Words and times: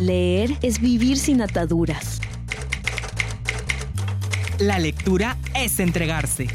Leer 0.00 0.50
es 0.60 0.80
vivir 0.80 1.16
sin 1.16 1.40
ataduras. 1.40 2.20
La 4.58 4.80
lectura 4.80 5.36
es 5.54 5.78
entregarse. 5.78 6.48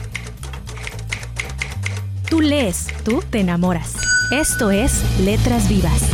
Tú 2.30 2.41
lees, 2.41 2.88
tú 3.05 3.23
te 3.30 3.39
enamoras. 3.39 3.96
Esto 4.32 4.71
es 4.71 5.02
Letras 5.21 5.70
Vivas. 5.70 6.12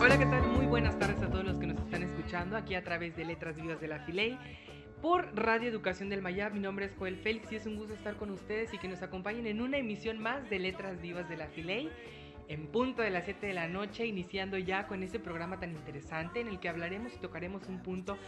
Hola, 0.00 0.16
¿qué 0.16 0.26
tal? 0.26 0.46
Muy 0.56 0.66
buenas 0.66 0.96
tardes 0.96 1.20
a 1.22 1.28
todos 1.28 1.44
los 1.44 1.58
que 1.58 1.66
nos 1.66 1.78
están 1.78 2.04
escuchando 2.04 2.56
aquí 2.56 2.76
a 2.76 2.84
través 2.84 3.16
de 3.16 3.24
Letras 3.24 3.56
Vivas 3.56 3.80
de 3.80 3.88
la 3.88 3.98
Filey 4.00 4.38
por 5.00 5.34
Radio 5.34 5.68
Educación 5.68 6.08
del 6.08 6.22
Mayab. 6.22 6.52
Mi 6.52 6.60
nombre 6.60 6.86
es 6.86 6.94
Joel 6.98 7.16
Félix 7.16 7.50
y 7.52 7.56
es 7.56 7.66
un 7.66 7.76
gusto 7.76 7.94
estar 7.94 8.16
con 8.16 8.30
ustedes 8.30 8.74
y 8.74 8.78
que 8.78 8.88
nos 8.88 9.02
acompañen 9.02 9.46
en 9.46 9.60
una 9.60 9.78
emisión 9.78 10.18
más 10.18 10.48
de 10.50 10.58
Letras 10.58 11.00
Vivas 11.00 11.28
de 11.28 11.36
la 11.36 11.46
Filey 11.48 11.88
en 12.48 12.66
punto 12.66 13.00
de 13.00 13.10
las 13.10 13.24
7 13.24 13.46
de 13.46 13.54
la 13.54 13.68
noche, 13.68 14.06
iniciando 14.06 14.58
ya 14.58 14.86
con 14.86 15.02
este 15.02 15.18
programa 15.18 15.58
tan 15.60 15.70
interesante 15.70 16.40
en 16.40 16.48
el 16.48 16.58
que 16.58 16.68
hablaremos 16.68 17.14
y 17.14 17.18
tocaremos 17.18 17.66
un 17.68 17.82
punto 17.82 18.18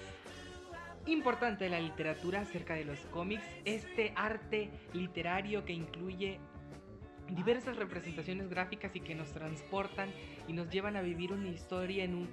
importante 1.07 1.65
de 1.65 1.71
la 1.71 1.81
literatura 1.81 2.41
acerca 2.41 2.75
de 2.75 2.85
los 2.85 3.01
cómics, 3.07 3.45
este 3.65 4.13
arte 4.15 4.71
literario 4.93 5.65
que 5.65 5.73
incluye 5.73 6.39
diversas 7.31 7.77
representaciones 7.77 8.49
gráficas 8.49 8.95
y 8.95 9.01
que 9.01 9.15
nos 9.15 9.33
transportan 9.33 10.11
y 10.49 10.53
nos 10.53 10.69
llevan 10.71 10.97
a 10.97 11.03
vivir 11.03 11.33
una 11.33 11.49
historia 11.49 12.05
en 12.05 12.15
un, 12.15 12.29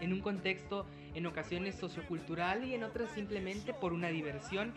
en 0.00 0.12
un 0.12 0.20
contexto 0.20 0.86
en 1.14 1.26
ocasiones 1.26 1.76
sociocultural 1.76 2.64
y 2.64 2.74
en 2.74 2.84
otras 2.84 3.10
simplemente 3.12 3.74
por 3.74 3.92
una 3.92 4.08
diversión 4.08 4.72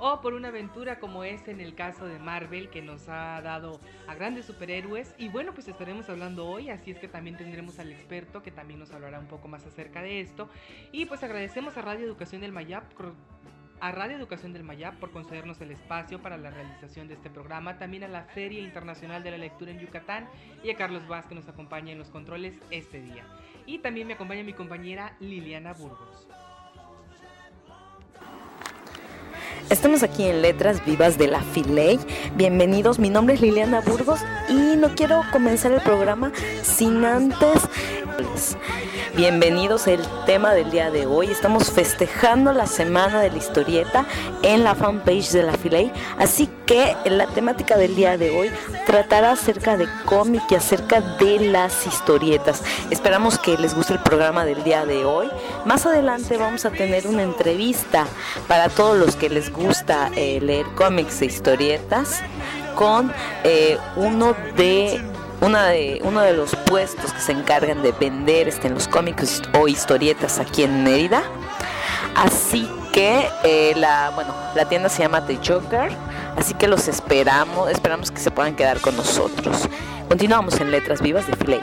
o 0.00 0.22
por 0.22 0.32
una 0.32 0.48
aventura 0.48 0.98
como 0.98 1.24
es 1.24 1.46
en 1.46 1.60
el 1.60 1.74
caso 1.74 2.06
de 2.06 2.18
Marvel 2.18 2.70
que 2.70 2.80
nos 2.80 3.08
ha 3.08 3.40
dado 3.42 3.80
a 4.08 4.14
grandes 4.14 4.46
superhéroes. 4.46 5.14
Y 5.18 5.28
bueno 5.28 5.52
pues 5.52 5.68
estaremos 5.68 6.08
hablando 6.08 6.46
hoy 6.46 6.70
así 6.70 6.90
es 6.90 6.98
que 6.98 7.06
también 7.06 7.36
tendremos 7.36 7.78
al 7.78 7.92
experto 7.92 8.42
que 8.42 8.50
también 8.50 8.80
nos 8.80 8.90
hablará 8.92 9.20
un 9.20 9.26
poco 9.26 9.46
más 9.46 9.64
acerca 9.66 10.02
de 10.02 10.20
esto. 10.20 10.48
Y 10.90 11.04
pues 11.04 11.22
agradecemos 11.22 11.76
a 11.76 11.82
Radio 11.82 12.06
Educación 12.06 12.40
del 12.40 12.52
Mayap 12.52 12.94
a 13.80 13.92
Radio 13.92 14.16
Educación 14.16 14.52
del 14.52 14.62
Mayap 14.62 14.96
por 14.96 15.10
concedernos 15.10 15.60
el 15.60 15.70
espacio 15.70 16.20
para 16.20 16.36
la 16.36 16.50
realización 16.50 17.08
de 17.08 17.14
este 17.14 17.30
programa, 17.30 17.78
también 17.78 18.04
a 18.04 18.08
la 18.08 18.24
Feria 18.24 18.60
Internacional 18.60 19.22
de 19.22 19.30
la 19.30 19.38
Lectura 19.38 19.70
en 19.70 19.80
Yucatán 19.80 20.28
y 20.62 20.70
a 20.70 20.76
Carlos 20.76 21.06
Vázquez 21.08 21.30
que 21.30 21.34
nos 21.36 21.48
acompaña 21.48 21.92
en 21.92 21.98
los 21.98 22.08
controles 22.08 22.54
este 22.70 23.00
día. 23.00 23.24
Y 23.66 23.78
también 23.78 24.06
me 24.06 24.14
acompaña 24.14 24.42
mi 24.42 24.52
compañera 24.52 25.14
Liliana 25.20 25.72
Burgos. 25.74 26.26
Estamos 29.70 30.02
aquí 30.02 30.24
en 30.24 30.42
Letras 30.42 30.84
Vivas 30.84 31.16
de 31.16 31.28
la 31.28 31.40
Filey. 31.40 32.00
Bienvenidos, 32.34 32.98
mi 32.98 33.08
nombre 33.08 33.36
es 33.36 33.40
Liliana 33.40 33.80
Burgos 33.80 34.20
y 34.48 34.76
no 34.76 34.94
quiero 34.96 35.22
comenzar 35.30 35.70
el 35.70 35.80
programa 35.82 36.32
sin 36.62 37.04
antes 37.04 37.68
Bienvenidos 39.16 39.88
el 39.88 40.00
tema 40.24 40.54
del 40.54 40.70
día 40.70 40.90
de 40.90 41.04
hoy. 41.04 41.26
Estamos 41.26 41.70
festejando 41.70 42.52
la 42.52 42.66
semana 42.66 43.20
de 43.20 43.30
la 43.30 43.38
historieta 43.38 44.06
en 44.42 44.62
la 44.62 44.76
fanpage 44.76 45.30
de 45.32 45.42
la 45.42 45.52
Filey. 45.54 45.92
Así 46.16 46.48
que 46.64 46.94
la 47.04 47.26
temática 47.26 47.76
del 47.76 47.96
día 47.96 48.16
de 48.16 48.30
hoy 48.30 48.50
tratará 48.86 49.32
acerca 49.32 49.76
de 49.76 49.88
cómic 50.04 50.42
y 50.50 50.54
acerca 50.54 51.00
de 51.00 51.40
las 51.40 51.86
historietas. 51.86 52.62
Esperamos 52.90 53.38
que 53.38 53.58
les 53.58 53.74
guste 53.74 53.94
el 53.94 54.00
programa 54.00 54.44
del 54.44 54.62
día 54.62 54.86
de 54.86 55.04
hoy. 55.04 55.28
Más 55.64 55.86
adelante 55.86 56.36
vamos 56.36 56.64
a 56.64 56.70
tener 56.70 57.08
una 57.08 57.24
entrevista 57.24 58.06
para 58.46 58.68
todos 58.68 58.96
los 58.96 59.16
que 59.16 59.28
les 59.28 59.52
gusta 59.52 60.10
eh, 60.14 60.40
leer 60.40 60.66
cómics 60.76 61.20
e 61.22 61.26
historietas 61.26 62.20
con 62.76 63.12
eh, 63.42 63.76
uno 63.96 64.36
de 64.56 65.00
una 65.40 65.66
de, 65.68 66.00
uno 66.04 66.20
de 66.20 66.32
los 66.34 66.54
puestos 66.56 67.12
que 67.12 67.20
se 67.20 67.32
encargan 67.32 67.82
de 67.82 67.92
vender 67.92 68.48
este, 68.48 68.68
los 68.68 68.88
cómics 68.88 69.42
o 69.58 69.68
historietas 69.68 70.38
aquí 70.38 70.62
en 70.62 70.84
Mérida. 70.84 71.22
Así 72.14 72.68
que 72.92 73.28
eh, 73.44 73.72
la, 73.76 74.10
bueno, 74.10 74.34
la 74.54 74.68
tienda 74.68 74.88
se 74.88 75.02
llama 75.02 75.24
The 75.26 75.38
Joker, 75.46 75.90
así 76.36 76.54
que 76.54 76.66
los 76.66 76.88
esperamos, 76.88 77.70
esperamos 77.70 78.10
que 78.10 78.20
se 78.20 78.30
puedan 78.30 78.56
quedar 78.56 78.80
con 78.80 78.96
nosotros. 78.96 79.68
Continuamos 80.08 80.60
en 80.60 80.70
Letras 80.70 81.00
Vivas 81.00 81.26
de 81.26 81.36
Filey. 81.36 81.60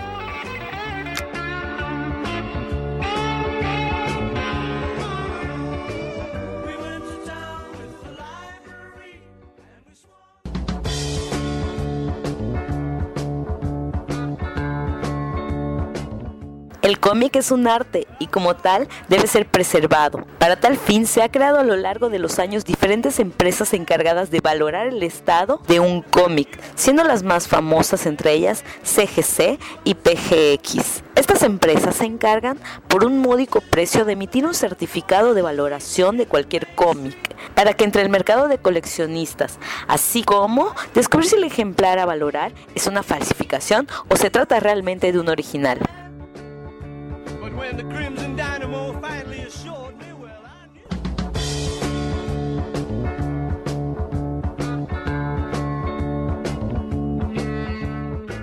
El 16.88 17.02
cómic 17.02 17.36
es 17.36 17.52
un 17.52 17.68
arte 17.68 18.08
y 18.18 18.28
como 18.28 18.56
tal 18.56 18.88
debe 19.10 19.28
ser 19.28 19.46
preservado. 19.46 20.26
Para 20.40 20.58
tal 20.58 20.78
fin 20.78 21.06
se 21.06 21.22
ha 21.22 21.30
creado 21.30 21.60
a 21.60 21.66
lo 21.66 21.76
largo 21.76 22.10
de 22.10 22.18
los 22.18 22.40
años 22.40 22.64
diferentes 22.64 23.20
empresas 23.20 23.74
encargadas 23.74 24.32
de 24.32 24.40
valorar 24.40 24.88
el 24.88 25.04
estado 25.04 25.60
de 25.68 25.82
un 25.82 26.02
cómic, 26.02 26.48
siendo 26.76 27.04
las 27.04 27.24
más 27.24 27.50
famosas 27.50 28.06
entre 28.06 28.32
ellas 28.32 28.64
CGC 28.84 29.60
y 29.84 29.96
PGX. 29.96 31.04
Estas 31.16 31.44
empresas 31.44 31.98
se 31.98 32.06
encargan 32.06 32.58
por 32.88 33.04
un 33.04 33.20
módico 33.20 33.60
precio 33.60 34.06
de 34.06 34.14
emitir 34.14 34.46
un 34.46 34.54
certificado 34.54 35.34
de 35.34 35.42
valoración 35.42 36.16
de 36.16 36.26
cualquier 36.26 36.74
cómic 36.74 37.18
para 37.54 37.74
que 37.74 37.84
entre 37.84 38.02
el 38.02 38.10
mercado 38.10 38.48
de 38.48 38.60
coleccionistas, 38.60 39.60
así 39.90 40.24
como 40.24 40.74
descubrir 40.94 41.28
si 41.28 41.36
el 41.36 41.44
ejemplar 41.44 42.00
a 42.00 42.06
valorar 42.06 42.54
es 42.76 42.88
una 42.88 43.04
falsificación 43.04 43.90
o 44.08 44.16
se 44.16 44.30
trata 44.30 44.62
realmente 44.62 45.12
de 45.12 45.20
un 45.20 45.28
original. 45.28 45.80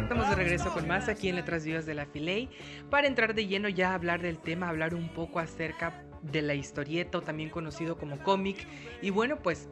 Estamos 0.02 0.28
de 0.30 0.34
regreso 0.34 0.72
con 0.72 0.88
más 0.88 1.08
aquí 1.08 1.28
en 1.28 1.36
Letras 1.36 1.64
Vivas 1.64 1.86
de 1.86 1.94
la 1.94 2.06
Filey. 2.06 2.50
Para 2.90 3.06
entrar 3.06 3.34
de 3.34 3.46
lleno 3.46 3.68
ya 3.68 3.92
a 3.92 3.94
hablar 3.94 4.20
del 4.20 4.38
tema, 4.38 4.68
hablar 4.68 4.96
un 4.96 5.08
poco 5.08 5.38
acerca 5.38 6.02
de 6.22 6.42
la 6.42 6.54
historieta 6.54 7.18
o 7.18 7.20
también 7.22 7.50
conocido 7.50 7.96
como 7.96 8.18
cómic. 8.18 8.66
Y 9.00 9.10
bueno 9.10 9.38
pues 9.40 9.68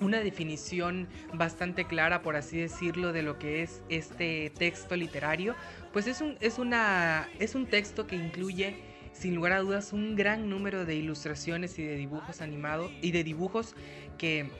una 0.00 0.20
definición 0.20 1.08
bastante 1.32 1.86
clara, 1.86 2.22
por 2.22 2.36
así 2.36 2.58
decirlo, 2.58 3.12
de 3.12 3.22
lo 3.22 3.38
que 3.38 3.62
es 3.62 3.82
este 3.88 4.50
texto 4.50 4.96
literario, 4.96 5.54
pues 5.92 6.06
es 6.06 6.20
un, 6.20 6.36
es 6.40 6.58
una, 6.58 7.28
es 7.38 7.54
un 7.54 7.66
texto 7.66 8.06
que 8.06 8.16
incluye 8.16 8.76
sin 9.12 9.34
lugar 9.34 9.52
a 9.52 9.60
dudas 9.60 9.92
un 9.92 10.16
gran 10.16 10.48
número 10.48 10.84
de 10.84 10.94
ilustraciones 10.96 11.78
y 11.78 11.82
de 11.82 11.96
dibujos 11.96 12.40
animados 12.40 12.90
y 13.02 13.12
de 13.12 13.24
dibujos 13.24 13.74
que 14.16 14.50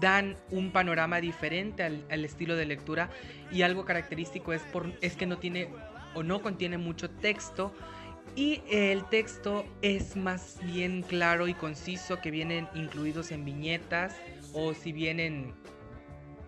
dan 0.00 0.36
un 0.50 0.70
panorama 0.70 1.20
diferente 1.20 1.82
al, 1.82 2.04
al, 2.10 2.24
estilo 2.24 2.54
de 2.56 2.66
lectura. 2.66 3.10
Y 3.50 3.62
algo 3.62 3.84
característico 3.84 4.52
es, 4.52 4.62
por, 4.62 4.92
es 5.00 5.16
que 5.16 5.26
no 5.26 5.38
tiene 5.38 5.68
o 6.14 6.22
no 6.22 6.42
contiene 6.42 6.78
mucho 6.78 7.08
texto. 7.10 7.72
Y 8.36 8.60
el 8.70 9.04
texto 9.06 9.64
es 9.80 10.14
más 10.14 10.58
bien 10.62 11.02
claro 11.02 11.48
y 11.48 11.54
conciso 11.54 12.20
que 12.20 12.30
vienen 12.30 12.68
incluidos 12.74 13.32
en 13.32 13.44
viñetas 13.44 14.16
o 14.52 14.74
si 14.74 14.92
vienen 14.92 15.54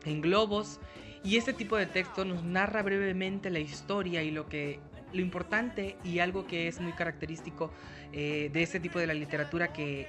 en 0.05 0.21
globos 0.21 0.79
y 1.23 1.37
este 1.37 1.53
tipo 1.53 1.77
de 1.77 1.87
texto 1.87 2.25
nos 2.25 2.43
narra 2.43 2.83
brevemente 2.83 3.51
la 3.51 3.59
historia 3.59 4.23
y 4.23 4.31
lo 4.31 4.49
que 4.49 4.81
lo 5.13 5.21
importante 5.21 5.97
y 6.05 6.21
algo 6.21 6.47
que 6.47 6.69
es 6.69 6.81
muy 6.81 6.93
característico 6.93 7.73
eh, 8.13 8.49
de 8.53 8.63
este 8.63 8.81
tipo 8.81 8.99
de 8.99 9.07
la 9.07 9.15
literatura 9.15 9.73
que 9.73 10.09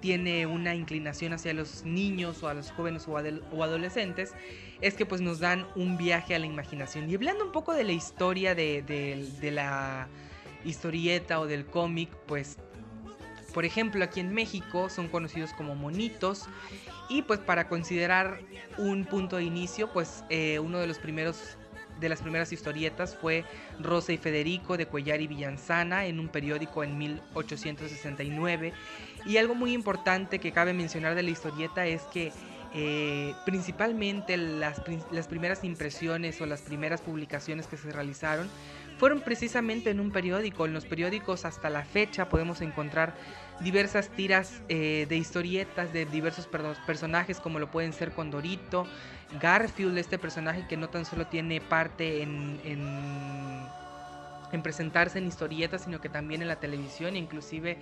tiene 0.00 0.46
una 0.46 0.74
inclinación 0.74 1.34
hacia 1.34 1.52
los 1.52 1.84
niños 1.84 2.42
o 2.42 2.48
a 2.48 2.54
los 2.54 2.70
jóvenes 2.70 3.06
o, 3.06 3.16
adolescentes 3.62 4.32
es 4.80 4.94
que 4.94 5.04
pues 5.04 5.20
nos 5.20 5.40
dan 5.40 5.66
un 5.76 5.98
viaje 5.98 6.34
a 6.34 6.38
la 6.38 6.46
imaginación. 6.46 7.10
Y 7.10 7.14
hablando 7.14 7.44
un 7.44 7.52
poco 7.52 7.74
de 7.74 7.84
la 7.84 7.92
historia 7.92 8.54
de, 8.54 8.82
de, 8.82 9.28
de 9.40 9.50
la 9.50 10.08
historieta 10.64 11.38
o 11.40 11.46
del 11.46 11.66
cómic 11.66 12.10
pues 12.26 12.58
por 13.52 13.64
ejemplo 13.64 14.04
aquí 14.04 14.20
en 14.20 14.32
México 14.32 14.88
son 14.90 15.08
conocidos 15.08 15.52
como 15.54 15.74
monitos 15.74 16.46
y 17.10 17.22
pues 17.22 17.40
para 17.40 17.68
considerar 17.68 18.40
un 18.78 19.04
punto 19.04 19.36
de 19.36 19.42
inicio 19.42 19.92
pues 19.92 20.24
eh, 20.30 20.58
uno 20.58 20.78
de 20.78 20.86
los 20.86 20.98
primeros 20.98 21.58
de 22.00 22.08
las 22.08 22.22
primeras 22.22 22.50
historietas 22.50 23.14
fue 23.14 23.44
Rosa 23.78 24.12
y 24.12 24.16
Federico 24.16 24.78
de 24.78 24.86
Cuellar 24.86 25.20
y 25.20 25.26
Villanzana 25.26 26.06
en 26.06 26.18
un 26.18 26.28
periódico 26.28 26.82
en 26.82 26.96
1869. 26.96 28.72
Y 29.26 29.36
algo 29.36 29.54
muy 29.54 29.74
importante 29.74 30.38
que 30.38 30.50
cabe 30.50 30.72
mencionar 30.72 31.14
de 31.14 31.22
la 31.22 31.28
historieta 31.28 31.86
es 31.86 32.00
que 32.04 32.32
eh, 32.72 33.34
principalmente 33.44 34.36
las, 34.36 34.80
las, 35.10 35.26
primeras 35.26 35.64
impresiones 35.64 36.40
o 36.40 36.46
las 36.46 36.62
primeras 36.62 37.00
publicaciones 37.00 37.66
que 37.66 37.76
se 37.76 37.90
realizaron 37.90 38.48
fueron 38.96 39.20
precisamente 39.20 39.90
en 39.90 39.98
un 39.98 40.10
periódico. 40.10 40.66
En 40.66 40.72
los 40.72 40.86
periódicos 40.86 41.44
hasta 41.44 41.68
la 41.68 41.84
fecha 41.84 42.28
podemos 42.28 42.60
encontrar 42.60 43.14
diversas 43.60 44.08
tiras 44.08 44.62
eh, 44.68 45.06
de 45.08 45.16
historietas 45.16 45.92
de 45.92 46.06
diversos 46.06 46.48
personajes 46.86 47.40
como 47.40 47.58
lo 47.58 47.70
pueden 47.70 47.92
ser 47.92 48.12
Condorito, 48.12 48.86
Garfield, 49.40 49.96
este 49.98 50.18
personaje 50.18 50.66
que 50.68 50.76
no 50.76 50.88
tan 50.88 51.04
solo 51.04 51.26
tiene 51.26 51.60
parte 51.60 52.22
en, 52.22 52.60
en, 52.64 53.66
en 54.52 54.62
presentarse 54.62 55.18
en 55.18 55.26
historietas, 55.26 55.84
sino 55.84 56.00
que 56.00 56.08
también 56.08 56.42
en 56.42 56.48
la 56.48 56.56
televisión, 56.56 57.16
inclusive 57.16 57.78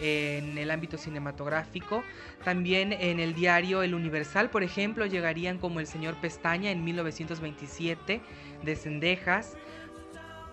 en 0.00 0.58
el 0.58 0.70
ámbito 0.70 0.96
cinematográfico. 0.96 2.02
También 2.44 2.92
en 2.92 3.20
el 3.20 3.34
diario 3.34 3.82
El 3.82 3.94
Universal, 3.94 4.50
por 4.50 4.62
ejemplo, 4.62 5.06
llegarían 5.06 5.58
como 5.58 5.80
El 5.80 5.86
Señor 5.86 6.16
Pestaña 6.20 6.70
en 6.70 6.84
1927 6.84 8.20
de 8.62 8.76
Cendejas. 8.76 9.56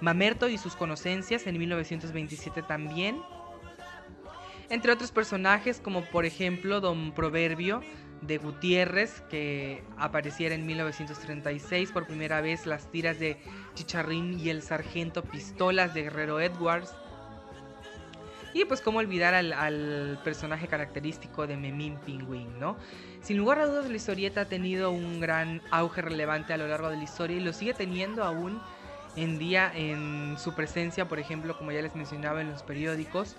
Mamerto 0.01 0.49
y 0.49 0.57
sus 0.57 0.75
conocencias 0.75 1.47
en 1.47 1.57
1927 1.57 2.63
también. 2.63 3.17
Entre 4.69 4.91
otros 4.91 5.11
personajes 5.11 5.79
como 5.79 6.03
por 6.05 6.25
ejemplo 6.25 6.81
Don 6.81 7.13
Proverbio 7.13 7.81
de 8.21 8.37
Gutiérrez 8.37 9.21
que 9.29 9.83
apareciera 9.97 10.55
en 10.55 10.65
1936 10.65 11.91
por 11.91 12.07
primera 12.07 12.41
vez 12.41 12.65
las 12.65 12.89
tiras 12.91 13.19
de 13.19 13.37
Chicharrín 13.75 14.39
y 14.39 14.49
el 14.49 14.61
Sargento 14.61 15.23
Pistolas 15.23 15.93
de 15.93 16.03
Guerrero 16.03 16.39
Edwards 16.39 16.95
y 18.55 18.63
pues 18.63 18.79
cómo 18.79 18.99
olvidar 18.99 19.33
al, 19.33 20.17
personaje 20.23 20.67
característico 20.67 21.45
de 21.45 21.57
Memín 21.57 21.97
Pingüín, 22.05 22.57
¿no? 22.57 22.77
Sin 23.21 23.35
lugar 23.35 23.59
a 23.59 23.65
dudas 23.65 23.89
la 23.89 23.97
historieta 23.97 24.41
ha 24.41 24.45
tenido 24.45 24.91
un 24.91 25.19
gran 25.19 25.61
auge 25.71 26.01
relevante 26.01 26.53
a 26.53 26.57
lo 26.57 26.65
largo 26.65 26.89
de 26.89 26.95
la 26.95 27.03
historia 27.03 27.35
y 27.35 27.41
lo 27.41 27.51
sigue 27.51 27.73
teniendo 27.73 28.23
aún 28.23 28.61
en 29.15 29.37
día 29.39 29.71
en 29.73 30.35
su 30.37 30.53
presencia, 30.53 31.07
por 31.07 31.19
ejemplo, 31.19 31.57
como 31.57 31.71
ya 31.71 31.81
les 31.81 31.95
mencionaba 31.95 32.41
en 32.41 32.49
los 32.49 32.63
periódicos. 32.63 33.35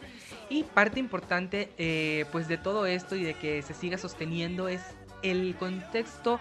Y 0.49 0.62
parte 0.62 1.00
importante 1.00 1.73
eh, 1.78 2.25
pues 2.32 2.49
de 2.49 2.58
todo 2.58 2.87
esto 2.87 3.17
y 3.17 3.25
de 3.25 3.34
que 3.34 3.62
se 3.62 3.75
siga 3.75 3.99
sosteniendo 3.99 4.69
es 4.69 4.82
el 5.23 5.56
contexto 5.56 6.40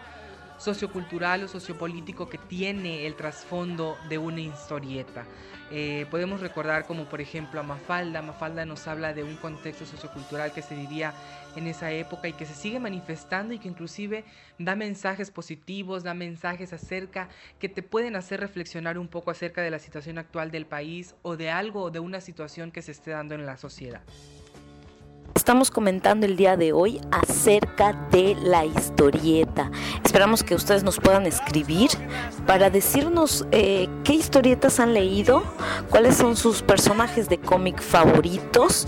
sociocultural 0.57 1.43
o 1.43 1.47
sociopolítico 1.47 2.29
que 2.29 2.37
tiene 2.37 3.05
el 3.05 3.15
trasfondo 3.15 3.97
de 4.09 4.17
una 4.17 4.41
historieta. 4.41 5.25
Eh, 5.71 6.05
podemos 6.11 6.41
recordar 6.41 6.85
como 6.85 7.05
por 7.05 7.21
ejemplo 7.21 7.59
a 7.59 7.63
Mafalda. 7.63 8.21
Mafalda 8.21 8.65
nos 8.65 8.87
habla 8.87 9.13
de 9.13 9.23
un 9.23 9.35
contexto 9.35 9.85
sociocultural 9.85 10.53
que 10.53 10.61
se 10.61 10.75
vivía 10.75 11.13
en 11.55 11.67
esa 11.67 11.91
época 11.91 12.27
y 12.27 12.33
que 12.33 12.45
se 12.45 12.53
sigue 12.53 12.79
manifestando 12.79 13.53
y 13.53 13.59
que 13.59 13.67
inclusive 13.67 14.23
da 14.59 14.75
mensajes 14.75 15.31
positivos, 15.31 16.03
da 16.03 16.13
mensajes 16.13 16.73
acerca 16.73 17.29
que 17.59 17.69
te 17.69 17.83
pueden 17.83 18.15
hacer 18.15 18.39
reflexionar 18.39 18.97
un 18.97 19.07
poco 19.07 19.31
acerca 19.31 19.61
de 19.61 19.71
la 19.71 19.79
situación 19.79 20.17
actual 20.17 20.51
del 20.51 20.65
país 20.65 21.15
o 21.21 21.37
de 21.37 21.49
algo 21.49 21.83
o 21.83 21.91
de 21.91 21.99
una 21.99 22.21
situación 22.21 22.71
que 22.71 22.81
se 22.81 22.91
esté 22.91 23.11
dando 23.11 23.35
en 23.35 23.45
la 23.45 23.57
sociedad. 23.57 24.01
Estamos 25.45 25.69
comentando 25.69 26.25
el 26.25 26.37
día 26.37 26.57
de 26.57 26.73
hoy 26.73 26.99
acerca 27.11 27.93
de 28.09 28.35
la 28.41 28.65
historieta. 28.65 29.69
Esperamos 30.03 30.41
que 30.41 30.55
ustedes 30.55 30.83
nos 30.83 30.97
puedan 30.97 31.27
escribir 31.27 31.91
para 32.47 32.71
decirnos 32.71 33.45
eh, 33.51 33.87
qué 34.03 34.13
historietas 34.13 34.79
han 34.79 34.95
leído, 34.95 35.43
cuáles 35.91 36.17
son 36.17 36.35
sus 36.35 36.63
personajes 36.63 37.29
de 37.29 37.37
cómic 37.37 37.79
favoritos 37.79 38.87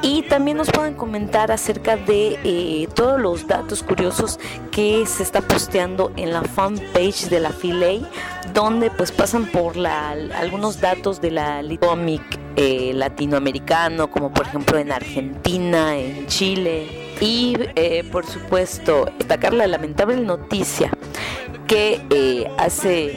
y 0.00 0.22
también 0.22 0.58
nos 0.58 0.70
pueden 0.70 0.94
comentar 0.94 1.50
acerca 1.50 1.96
de 1.96 2.38
eh, 2.44 2.88
todos 2.94 3.20
los 3.20 3.48
datos 3.48 3.82
curiosos 3.82 4.38
que 4.70 5.04
se 5.04 5.24
está 5.24 5.40
posteando 5.40 6.12
en 6.14 6.32
la 6.32 6.44
fanpage 6.44 7.28
de 7.28 7.40
la 7.40 7.50
Filey, 7.50 8.06
donde 8.54 8.92
pues 8.92 9.10
pasan 9.10 9.46
por 9.46 9.76
la, 9.76 10.10
algunos 10.10 10.80
datos 10.80 11.20
de 11.20 11.32
la 11.32 11.60
cómic 11.80 12.22
eh, 12.60 12.92
latinoamericano, 12.92 14.10
como 14.10 14.32
por 14.32 14.46
ejemplo 14.46 14.78
en 14.78 14.90
Argentina, 14.90 15.96
en 15.96 16.26
Chile. 16.26 17.14
Y 17.20 17.56
eh, 17.76 18.02
por 18.10 18.26
supuesto, 18.26 19.06
destacar 19.16 19.54
la 19.54 19.68
lamentable 19.68 20.16
noticia 20.16 20.90
que 21.68 22.00
eh, 22.10 22.50
hace 22.58 23.14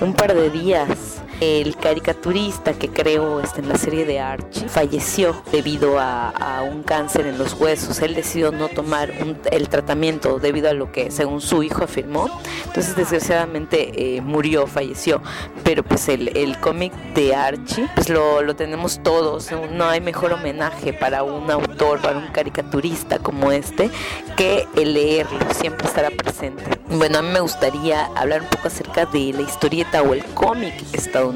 un 0.00 0.14
par 0.14 0.32
de 0.32 0.50
días 0.50 1.07
el 1.40 1.76
caricaturista 1.76 2.72
que 2.72 2.88
creó 2.88 3.40
este, 3.40 3.60
en 3.60 3.68
la 3.68 3.76
serie 3.76 4.04
de 4.04 4.18
Archie 4.20 4.68
falleció 4.68 5.40
debido 5.52 5.98
a, 5.98 6.62
un 6.68 6.82
cáncer 6.82 7.26
en 7.26 7.38
los 7.38 7.54
huesos. 7.54 8.00
Él 8.00 8.14
decidió 8.14 8.50
no 8.50 8.68
tomar 8.68 9.12
el 9.52 9.68
tratamiento 9.68 10.38
debido 10.38 10.68
a 10.68 10.72
lo 10.72 10.90
que, 10.90 11.10
según 11.10 11.40
su 11.40 11.62
hijo, 11.62 11.84
afirmó. 11.84 12.28
Entonces, 12.66 12.96
desgraciadamente, 12.96 14.16
eh, 14.16 14.20
murió, 14.20 14.66
falleció. 14.66 15.22
Pero 15.62 15.84
pues 15.84 16.08
el, 16.08 16.36
el 16.36 16.58
cómic 16.58 16.92
de 17.14 17.34
Archie, 17.34 17.88
pues 17.94 18.08
lo, 18.08 18.42
lo 18.42 18.56
tenemos 18.56 19.00
todos. 19.02 19.50
No 19.72 19.86
hay 19.86 20.00
mejor 20.00 20.32
homenaje 20.32 20.92
para 20.92 21.22
un 21.22 21.48
autor, 21.50 22.00
para 22.00 22.18
un 22.18 22.26
caricaturista 22.28 23.20
como 23.20 23.52
este, 23.52 23.90
que 24.36 24.66
el 24.74 24.94
leerlo. 24.94 25.38
Siempre 25.54 25.86
estará 25.86 26.10
presente. 26.10 26.64
Bueno, 26.90 27.18
a 27.18 27.22
mí 27.22 27.28
me 27.28 27.40
gustaría 27.40 28.06
hablar 28.16 28.42
un 28.42 28.48
poco 28.48 28.68
acerca 28.68 29.06
de 29.06 29.32
la 29.32 29.42
historieta 29.42 30.02
o 30.02 30.14
el 30.14 30.24
cómic 30.24 30.74
estadounidense 30.92 31.27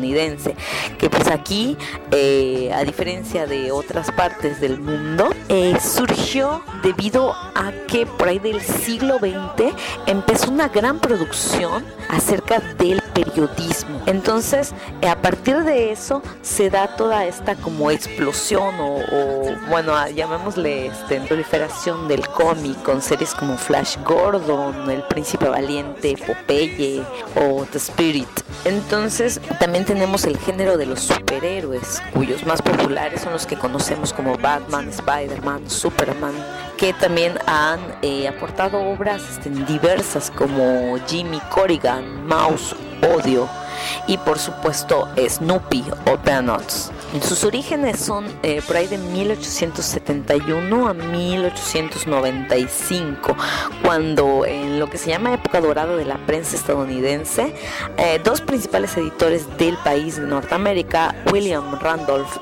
que 0.98 1.10
pues 1.10 1.28
aquí, 1.28 1.76
eh, 2.10 2.70
a 2.74 2.84
diferencia 2.84 3.46
de 3.46 3.72
otras 3.72 4.10
partes 4.10 4.60
del 4.60 4.78
mundo, 4.78 5.30
eh, 5.48 5.76
surgió 5.80 6.62
debido 6.82 7.32
a 7.32 7.72
que 7.88 8.06
por 8.06 8.28
ahí 8.28 8.38
del 8.38 8.60
siglo 8.60 9.18
XX 9.18 9.74
empezó 10.06 10.50
una 10.50 10.68
gran 10.68 10.98
producción 10.98 11.84
acerca 12.08 12.60
del 12.78 13.02
periodismo. 13.14 14.00
Entonces, 14.06 14.74
eh, 15.00 15.08
a 15.08 15.20
partir 15.20 15.62
de 15.64 15.92
eso 15.92 16.22
se 16.42 16.70
da 16.70 16.96
toda 16.96 17.26
esta 17.26 17.54
como 17.56 17.90
explosión 17.90 18.74
o, 18.80 19.00
bueno, 19.68 19.92
llamémosle 20.08 20.86
este, 20.86 21.20
proliferación 21.20 22.08
del 22.08 22.26
cómic 22.28 22.82
con 22.82 23.02
series 23.02 23.34
como 23.34 23.56
Flash 23.56 23.96
Gordon, 24.04 24.90
El 24.90 25.02
Príncipe 25.04 25.48
Valiente, 25.48 26.16
Popeye 26.26 27.02
o 27.36 27.64
The 27.66 27.78
Spirit. 27.78 28.28
Entonces, 28.64 29.40
también 29.58 29.81
tenemos 29.84 30.24
el 30.24 30.36
género 30.38 30.76
de 30.76 30.86
los 30.86 31.00
superhéroes, 31.00 32.02
cuyos 32.12 32.44
más 32.46 32.60
populares 32.60 33.22
son 33.22 33.32
los 33.32 33.46
que 33.46 33.56
conocemos 33.56 34.12
como 34.12 34.36
Batman, 34.36 34.88
Spider-Man, 34.88 35.70
Superman, 35.70 36.34
que 36.76 36.92
también 36.92 37.38
han 37.46 37.80
eh, 38.02 38.28
aportado 38.28 38.82
obras 38.82 39.22
este, 39.30 39.50
diversas 39.50 40.30
como 40.30 40.98
Jimmy 41.06 41.40
Corrigan, 41.50 42.26
Mouse, 42.26 42.74
Odio 43.02 43.48
y 44.06 44.18
por 44.18 44.38
supuesto 44.38 45.08
Snoopy 45.16 45.84
o 46.10 46.16
Peanuts. 46.18 46.92
Sus 47.20 47.44
orígenes 47.44 48.00
son 48.00 48.24
eh, 48.42 48.62
por 48.66 48.76
ahí 48.76 48.86
de 48.86 48.96
1871 48.96 50.88
a 50.88 50.94
1895, 50.94 53.36
cuando 53.84 54.46
en 54.46 54.78
lo 54.78 54.88
que 54.88 54.96
se 54.96 55.10
llama 55.10 55.34
época 55.34 55.60
dorada 55.60 55.94
de 55.94 56.06
la 56.06 56.16
prensa 56.26 56.56
estadounidense, 56.56 57.54
eh, 57.98 58.18
dos 58.24 58.40
principales 58.40 58.96
editores 58.96 59.46
del 59.58 59.76
país 59.78 60.16
de 60.16 60.22
Norteamérica, 60.22 61.14
William 61.30 61.78
Randolph 61.80 62.38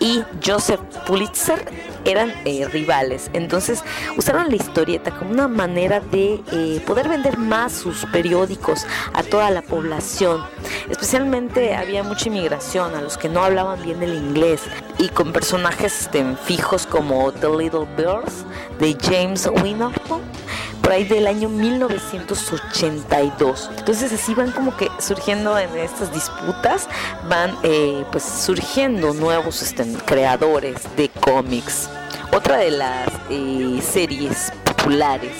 y 0.00 0.24
Joseph 0.44 0.80
Pulitzer, 1.06 1.93
eran 2.04 2.32
eh, 2.44 2.66
rivales. 2.68 3.30
Entonces 3.32 3.82
usaron 4.16 4.48
la 4.48 4.56
historieta 4.56 5.10
como 5.10 5.30
una 5.30 5.48
manera 5.48 6.00
de 6.00 6.40
eh, 6.52 6.80
poder 6.86 7.08
vender 7.08 7.38
más 7.38 7.72
sus 7.72 8.04
periódicos 8.06 8.86
a 9.12 9.22
toda 9.22 9.50
la 9.50 9.62
población. 9.62 10.42
Especialmente 10.88 11.74
había 11.74 12.02
mucha 12.02 12.28
inmigración 12.28 12.94
a 12.94 13.00
los 13.00 13.16
que 13.16 13.28
no 13.28 13.42
hablaban 13.42 13.82
bien 13.82 14.02
el 14.02 14.14
inglés 14.14 14.62
y 14.98 15.08
con 15.08 15.32
personajes 15.32 16.02
este, 16.02 16.24
fijos 16.44 16.86
como 16.86 17.32
The 17.32 17.48
Little 17.48 17.86
Birds 17.96 18.44
de 18.78 18.96
James 19.02 19.48
Winnerton 19.62 20.20
por 20.84 20.92
ahí 20.92 21.02
del 21.04 21.26
año 21.26 21.48
1982. 21.48 23.70
Entonces 23.78 24.12
así 24.12 24.34
van 24.34 24.52
como 24.52 24.76
que 24.76 24.90
surgiendo 24.98 25.58
en 25.58 25.74
estas 25.78 26.12
disputas, 26.12 26.86
van 27.26 27.56
eh, 27.62 28.04
pues 28.12 28.22
surgiendo 28.22 29.14
nuevos 29.14 29.62
este, 29.62 29.90
creadores 30.04 30.82
de 30.96 31.08
cómics. 31.08 31.88
Otra 32.32 32.58
de 32.58 32.72
las 32.72 33.08
eh, 33.30 33.80
series 33.82 34.52
populares 34.64 35.32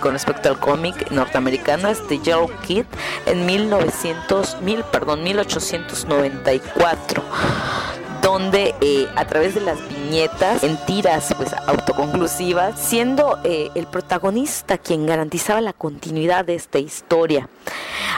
con 0.00 0.12
respecto 0.12 0.50
al 0.50 0.60
cómic 0.60 1.10
norteamericano 1.10 1.88
es 1.88 2.06
The 2.08 2.18
Yellow 2.18 2.50
Kid 2.66 2.84
en 3.24 3.46
1900, 3.46 4.60
mil, 4.60 4.84
perdón, 4.92 5.22
1894 5.22 7.22
donde 8.22 8.74
eh, 8.80 9.08
a 9.16 9.24
través 9.24 9.54
de 9.54 9.62
las 9.62 9.78
en 10.12 10.76
tiras 10.86 11.32
pues 11.36 11.52
autoconclusivas, 11.66 12.78
siendo 12.78 13.38
eh, 13.44 13.70
el 13.74 13.86
protagonista 13.86 14.76
quien 14.76 15.06
garantizaba 15.06 15.60
la 15.60 15.72
continuidad 15.72 16.44
de 16.44 16.56
esta 16.56 16.78
historia. 16.78 17.48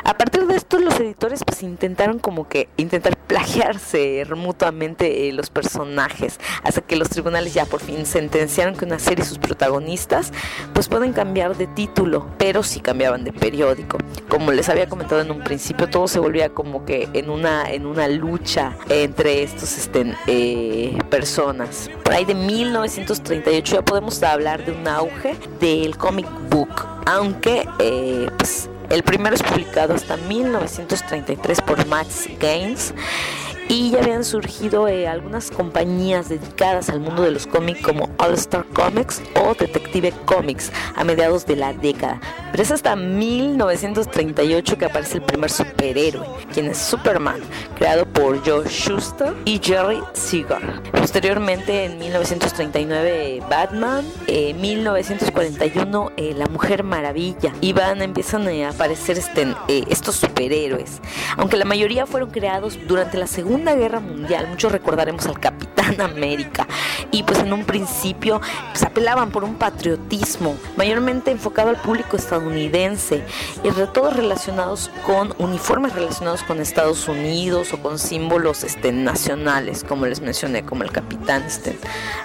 A 0.05 0.15
partir 0.15 0.47
de 0.47 0.57
esto 0.57 0.79
los 0.79 0.99
editores 0.99 1.43
pues 1.45 1.63
intentaron 1.63 2.19
como 2.19 2.49
que 2.49 2.69
intentar 2.77 3.17
plagiarse 3.17 4.25
mutuamente 4.37 5.29
eh, 5.29 5.33
los 5.33 5.51
personajes 5.51 6.39
hasta 6.63 6.81
que 6.81 6.97
los 6.97 7.09
tribunales 7.09 7.55
ya 7.55 7.67
por 7.67 7.81
fin 7.81 8.07
sentenciaron 8.07 8.77
que 8.77 8.85
una 8.85 8.99
serie 8.99 9.25
y 9.25 9.29
sus 9.29 9.39
protagonistas 9.39 10.33
pues 10.73 10.89
pueden 10.89 11.13
cambiar 11.13 11.57
de 11.57 11.67
título, 11.67 12.27
pero 12.39 12.63
si 12.63 12.81
cambiaban 12.81 13.25
de 13.25 13.33
periódico. 13.33 13.99
Como 14.29 14.53
les 14.53 14.69
había 14.69 14.89
comentado 14.89 15.21
en 15.21 15.31
un 15.31 15.43
principio, 15.43 15.89
todo 15.89 16.09
se 16.09 16.19
volvía 16.19 16.51
como 16.51 16.85
que 16.85 17.09
en 17.13 17.31
una 17.31 17.71
en 17.71 17.87
una 17.87 18.09
lucha 18.09 18.77
entre 18.89 19.43
estos 19.43 19.77
este, 19.79 20.15
eh, 20.27 20.99
personas. 21.11 21.91
Por 22.03 22.15
ahí 22.15 22.25
de 22.25 22.35
1938 22.35 23.75
ya 23.75 23.85
podemos 23.85 24.23
hablar 24.23 24.65
de 24.65 24.73
un 24.73 24.87
auge 24.89 25.37
del 25.61 25.97
comic 25.97 26.29
book, 26.51 26.87
aunque 27.07 27.69
eh, 27.79 28.29
pues 28.39 28.69
el 28.91 29.03
primero 29.03 29.35
es 29.35 29.43
publicado 29.43 29.95
hasta 29.95 30.17
1933 30.17 31.61
por 31.63 31.87
Max 31.87 32.29
Gaines 32.39 32.95
y 33.69 33.91
ya 33.91 34.01
habían 34.01 34.25
surgido 34.25 34.89
eh, 34.89 35.09
algunas 35.09 35.51
compañías 35.51 36.29
dedicadas 36.29 36.89
al 36.89 37.01
mundo 37.01 37.23
de 37.23 37.31
los 37.31 37.47
cómics 37.47 37.81
como 37.83 38.11
All 38.19 38.35
Star 38.35 38.65
Comics 38.75 39.23
o 39.41 39.55
Detective 39.55 40.13
Comics 40.25 40.71
a 40.97 41.05
mediados 41.05 41.47
de 41.47 41.57
la 41.57 41.73
década. 41.73 42.21
Pero 42.51 42.63
es 42.63 42.71
hasta 42.71 42.97
1938 42.97 44.77
que 44.77 44.85
aparece 44.85 45.19
el 45.19 45.23
primer 45.23 45.51
superhéroe, 45.51 46.27
quien 46.53 46.67
es 46.67 46.79
Superman, 46.79 47.41
creado 47.77 48.05
por 48.05 48.47
Joe 48.47 48.69
Schuster 48.69 49.35
y 49.45 49.59
Jerry 49.59 50.03
Siegel. 50.13 50.81
Posteriormente, 50.93 51.85
en 51.85 51.99
1939, 51.99 53.43
Batman, 53.49 54.05
en 54.27 54.61
1941, 54.61 56.13
eh, 56.17 56.35
La 56.37 56.47
Mujer 56.47 56.83
Maravilla, 56.83 57.53
y 57.61 57.73
van, 57.73 58.03
empiezan 58.03 58.47
a 58.49 58.71
aparecer 58.71 59.17
este, 59.19 59.55
eh, 59.69 59.85
estos 59.89 60.17
superhéroes. 60.17 61.01
Aunque 61.39 61.57
la 61.57 61.65
mayoría 61.65 62.07
fueron 62.07 62.31
creados 62.31 62.79
durante 62.87 63.17
la 63.17 63.27
Segunda 63.27 63.62
Guerra 63.71 64.01
Mundial, 64.01 64.49
muchos 64.49 64.73
recordaremos 64.73 65.27
al 65.27 65.39
Capitán 65.39 66.01
América, 66.01 66.67
y 67.11 67.23
pues 67.23 67.39
en 67.39 67.53
un 67.53 67.65
principio 67.65 68.41
pues, 68.73 68.83
apelaban 68.83 69.31
por 69.31 69.45
un 69.45 69.55
patriotismo, 69.55 70.57
mayormente 70.77 71.31
enfocado 71.31 71.69
al 71.71 71.77
público 71.77 72.17
estadounidense, 72.17 73.23
y 73.63 73.71
todos 73.93 74.17
relacionados 74.17 74.91
con 75.07 75.35
uniformes 75.39 75.95
relacionados 75.95 76.43
con 76.43 76.61
Estados 76.61 77.09
Unidos 77.09 77.73
o 77.73 77.79
con 77.79 77.99
símbolos 77.99 78.65
este, 78.65 78.93
nacionales, 78.93 79.85
como 79.85 80.07
les 80.07 80.21
mencioné, 80.21 80.65
como 80.65 80.83
el 80.83 80.91
Capitán 80.91 81.43
este, 81.43 81.79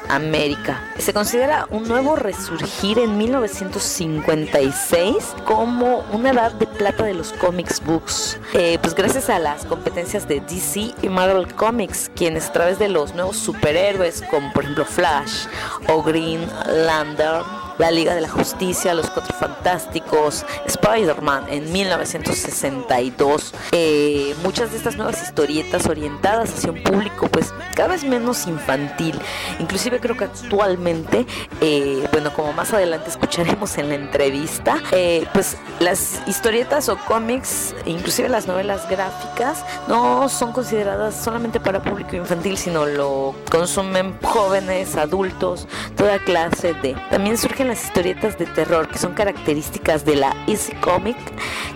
América. 0.10 0.82
Se 0.98 1.14
considera 1.14 1.68
un 1.70 1.88
nuevo 1.88 2.16
resurgir 2.16 3.00
en 3.00 3.18
1956 3.18 5.16
como 5.46 6.06
una 6.12 6.32
edad 6.32 6.52
de 6.54 6.68
plata 6.68 7.04
de 7.04 7.14
los 7.14 7.34
comics 7.34 7.84
books, 7.84 8.40
eh, 8.54 8.80
pues 8.82 8.96
gracias 8.96 9.30
a 9.30 9.40
las 9.40 9.66
competencias 9.66 10.28
de 10.28 10.40
DC 10.42 10.94
y 11.02 11.10
Marvel 11.18 11.52
Comics, 11.56 12.12
quienes 12.16 12.50
a 12.50 12.54
través 12.54 12.78
de 12.78 12.90
los 12.90 13.16
nuevos 13.16 13.38
superhéroes 13.38 14.24
como 14.30 14.54
por 14.54 14.62
ejemplo 14.62 14.86
Flash 14.86 15.48
o 15.88 16.04
Green 16.04 16.48
Lantern 16.68 17.67
la 17.78 17.92
Liga 17.92 18.16
de 18.16 18.22
la 18.22 18.30
Justicia, 18.30 18.94
Los 18.94 19.10
Cuatro 19.10 19.36
Fantásticos, 19.36 20.46
Spider-Man 20.66 21.46
en 21.50 21.72
1962. 21.72 23.54
Eh, 23.72 24.36
muchas 24.44 24.72
de 24.72 24.78
estas 24.78 24.96
nuevas 24.98 25.22
historietas 25.22 25.86
orientadas 25.88 26.54
hacia 26.54 26.72
un 26.72 26.84
público 26.84 27.28
pues 27.28 27.54
cada 27.76 27.90
vez 27.90 28.04
menos 28.04 28.48
infantil. 28.48 29.20
Inclusive 29.60 30.00
creo 30.00 30.18
que 30.18 30.26
actualmente, 30.26 31.26
eh, 31.62 32.08
bueno, 32.12 32.34
como 32.34 32.54
más 32.54 32.74
adelante 32.74 33.10
escucharemos 33.10 33.78
en 33.78 33.90
la 33.90 33.96
entrevista, 33.96 34.78
eh, 34.92 35.26
pues 35.34 35.58
las 35.80 36.22
historietas 36.28 36.90
o 36.90 36.98
cómics, 36.98 37.76
inclusive 37.86 38.30
las 38.30 38.48
novelas 38.48 38.90
gráficas, 38.90 39.64
no 39.88 40.30
son 40.30 40.52
consideradas 40.52 41.16
solamente 41.16 41.60
para 41.60 41.82
público 41.82 42.16
infantil, 42.16 42.58
sino 42.58 42.86
lo 42.86 43.36
consumen 43.52 44.18
jóvenes, 44.24 44.96
adultos, 44.96 45.68
toda 45.96 46.20
clase 46.20 46.74
de. 46.74 46.96
También 47.10 47.38
surgen 47.38 47.67
las 47.68 47.84
historietas 47.84 48.38
de 48.38 48.46
terror 48.46 48.88
que 48.88 48.98
son 48.98 49.14
características 49.14 50.06
de 50.06 50.16
la 50.16 50.36
Easy 50.48 50.74
Comic, 50.74 51.18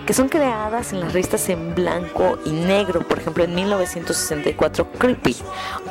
que 0.06 0.14
son 0.14 0.28
creadas 0.28 0.92
en 0.92 1.00
las 1.00 1.12
revistas 1.12 1.48
en 1.48 1.74
blanco 1.74 2.38
y 2.44 2.50
negro, 2.50 3.06
por 3.06 3.18
ejemplo 3.18 3.44
en 3.44 3.54
1964 3.54 4.92
Creepy 4.92 5.36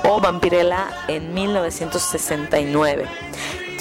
o 0.03 0.19
Vampirella 0.19 0.89
en 1.07 1.33
1969 1.33 3.05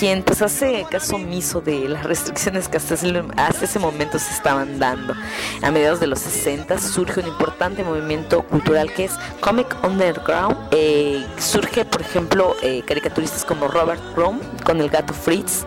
quien 0.01 0.23
pues 0.23 0.41
hace 0.41 0.87
caso 0.91 1.17
omiso 1.17 1.61
de 1.61 1.87
las 1.87 2.05
restricciones 2.05 2.69
que 2.69 2.79
hasta 2.79 2.95
ese, 2.95 3.79
momento 3.79 4.19
se 4.19 4.33
estaban 4.33 4.79
dando. 4.79 5.15
A 5.61 5.71
mediados 5.71 6.01
de 6.01 6.07
los 6.07 6.21
60 6.21 6.79
surge 6.79 7.21
un 7.21 7.27
importante 7.27 7.85
movimiento 7.85 8.41
cultural 8.45 8.91
que 8.95 9.05
es 9.05 9.13
Comic 9.41 9.77
Underground. 9.85 10.57
Eh, 10.71 11.23
surge, 11.37 11.85
por 11.85 12.01
ejemplo, 12.01 12.57
eh, 12.63 12.83
caricaturistas 12.87 13.45
como 13.45 13.69
Robert 13.69 14.01
Crumb 14.15 14.41
con 14.65 14.81
el 14.81 14.89
gato 14.89 15.13
Fritz 15.13 15.67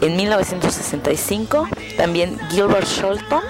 en 0.00 0.16
1965, 0.16 1.68
también 1.96 2.38
Gilbert 2.50 2.86
Shelton 2.86 3.42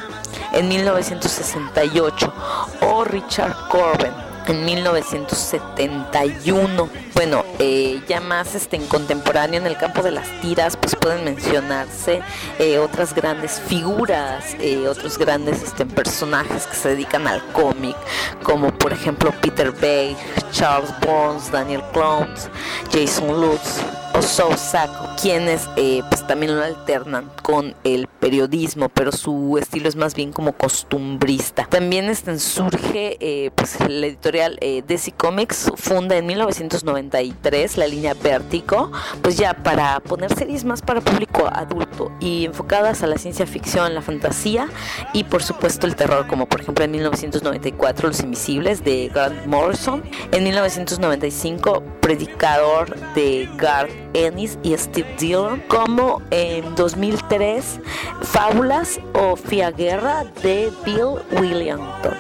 en 0.55 0.69
1968 0.69 2.33
o 2.81 3.05
Richard 3.05 3.55
Corbin 3.69 4.24
en 4.47 4.65
1971. 4.65 6.89
Bueno, 7.15 7.45
eh, 7.59 8.01
ya 8.09 8.21
más 8.21 8.55
este, 8.55 8.77
en 8.77 8.87
contemporáneo 8.87 9.61
en 9.61 9.67
el 9.67 9.77
campo 9.77 10.03
de 10.03 10.11
las 10.11 10.29
tiras, 10.41 10.77
pues 10.77 10.97
pueden 10.97 11.25
mencionarse 11.25 12.23
eh, 12.59 12.79
otras 12.79 13.15
grandes 13.15 13.61
figuras, 13.61 14.57
eh, 14.61 14.89
otros 14.89 15.19
grandes 15.19 15.63
este, 15.63 15.87
personajes 15.87 16.67
que 16.67 16.77
se 16.77 16.91
dedican 16.91 17.27
al 17.27 17.43
cómic, 17.53 17.97
como 18.43 18.77
por 18.77 18.93
ejemplo 18.93 19.33
Peter 19.41 19.73
Bay, 19.73 20.15
Charles 20.51 20.93
Burns, 21.01 21.51
Daniel 21.51 21.83
Clowns, 21.93 22.51
Jason 22.93 23.41
Lutz 23.41 23.81
o 24.15 24.23
So 24.23 24.57
Saco, 24.57 25.09
quienes 25.21 25.69
pues 26.09 26.27
también 26.27 26.57
lo 26.57 26.63
alternan 26.63 27.31
con 27.43 27.75
el 27.85 28.07
periodismo, 28.07 28.89
pero 28.89 29.13
su 29.13 29.59
estilo 29.59 29.89
es 29.89 29.97
más 29.97 30.15
bien 30.15 30.33
como 30.33 30.53
costumbrista. 30.53 31.67
También 31.67 32.07
este, 32.07 32.39
surge 32.39 33.51
pues 33.55 33.79
la 33.81 34.07
editorial 34.07 34.59
DC 34.61 35.13
Comics, 35.13 35.71
funda 35.77 36.17
en 36.17 36.27
1993 36.27 37.77
la 37.77 37.87
línea 37.87 38.15
Vértigo, 38.15 38.91
pues 39.23 39.37
ya 39.37 39.55
para 39.55 40.01
poner 40.01 40.35
series 40.35 40.65
más 40.65 40.81
para 40.81 41.01
público 41.01 41.49
adulto 41.53 42.13
y 42.21 42.45
enfocadas 42.47 43.03
a 43.03 43.07
la 43.07 43.19
ciencia 43.19 43.47
ficción, 43.47 43.95
la 43.95 44.03
fantasía 44.03 44.69
y 45.13 45.25
por 45.25 45.43
supuesto 45.43 45.87
el 45.87 45.97
terror, 45.97 46.27
como 46.27 46.47
por 46.47 46.61
ejemplo 46.61 46.85
en 46.85 46.93
1994 46.93 48.09
Los 48.09 48.21
Invisibles 48.21 48.85
de 48.85 49.11
Grant 49.13 49.47
Morrison, 49.47 50.03
en 50.33 50.45
1995 50.45 51.83
Predicador 52.01 52.95
de 53.15 53.49
Garth 53.57 54.04
Ennis 54.15 54.59
y 54.63 54.77
Steve 54.77 55.15
Dillon, 55.19 55.63
como 55.69 56.23
en 56.31 56.75
2003 56.75 57.81
Fábulas 58.23 59.01
o 59.13 59.37
Guerra 59.71 60.25
de 60.43 60.73
Bill 60.85 61.21
Williamson. 61.39 62.15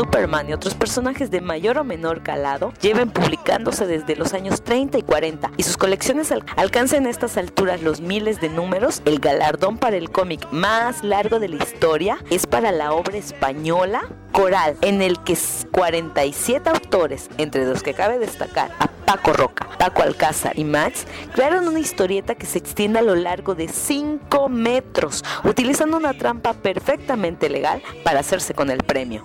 Superman 0.00 0.48
y 0.48 0.54
otros 0.54 0.72
personajes 0.72 1.30
de 1.30 1.42
mayor 1.42 1.76
o 1.76 1.84
menor 1.84 2.22
calado 2.22 2.72
lleven 2.80 3.10
publicándose 3.10 3.86
desde 3.86 4.16
los 4.16 4.32
años 4.32 4.62
30 4.62 4.96
y 4.96 5.02
40 5.02 5.50
y 5.58 5.62
sus 5.62 5.76
colecciones 5.76 6.32
al 6.32 6.42
alcancen 6.56 7.04
a 7.04 7.10
estas 7.10 7.36
alturas 7.36 7.82
los 7.82 8.00
miles 8.00 8.40
de 8.40 8.48
números, 8.48 9.02
el 9.04 9.18
galardón 9.18 9.76
para 9.76 9.98
el 9.98 10.08
cómic 10.10 10.50
más 10.52 11.04
largo 11.04 11.38
de 11.38 11.50
la 11.50 11.62
historia 11.62 12.16
es 12.30 12.46
para 12.46 12.72
la 12.72 12.94
obra 12.94 13.18
española 13.18 14.00
Coral, 14.32 14.78
en 14.80 15.02
el 15.02 15.22
que 15.22 15.36
47 15.70 16.70
autores, 16.70 17.28
entre 17.36 17.66
los 17.66 17.82
que 17.82 17.92
cabe 17.92 18.18
destacar 18.18 18.70
a 18.78 18.86
Paco 18.86 19.34
Roca, 19.34 19.68
Paco 19.78 20.00
Alcázar 20.02 20.58
y 20.58 20.64
Max, 20.64 21.04
crearon 21.34 21.68
una 21.68 21.80
historieta 21.80 22.36
que 22.36 22.46
se 22.46 22.56
extiende 22.56 23.00
a 23.00 23.02
lo 23.02 23.16
largo 23.16 23.54
de 23.54 23.68
5 23.68 24.48
metros, 24.48 25.22
utilizando 25.44 25.98
una 25.98 26.14
trampa 26.14 26.54
perfectamente 26.54 27.50
legal 27.50 27.82
para 28.02 28.20
hacerse 28.20 28.54
con 28.54 28.70
el 28.70 28.78
premio. 28.78 29.22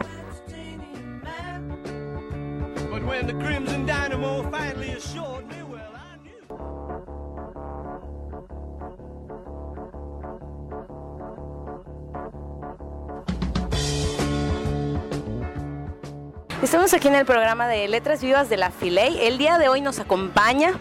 Estamos 16.62 16.94
aquí 16.94 17.08
en 17.08 17.16
el 17.16 17.26
programa 17.26 17.68
de 17.68 17.88
Letras 17.88 18.22
Vivas 18.22 18.50
de 18.50 18.58
la 18.58 18.72
Filey. 18.72 19.20
El 19.22 19.38
día 19.38 19.58
de 19.58 19.70
hoy 19.70 19.82
nos 19.82 20.00
acompaña 20.00 20.74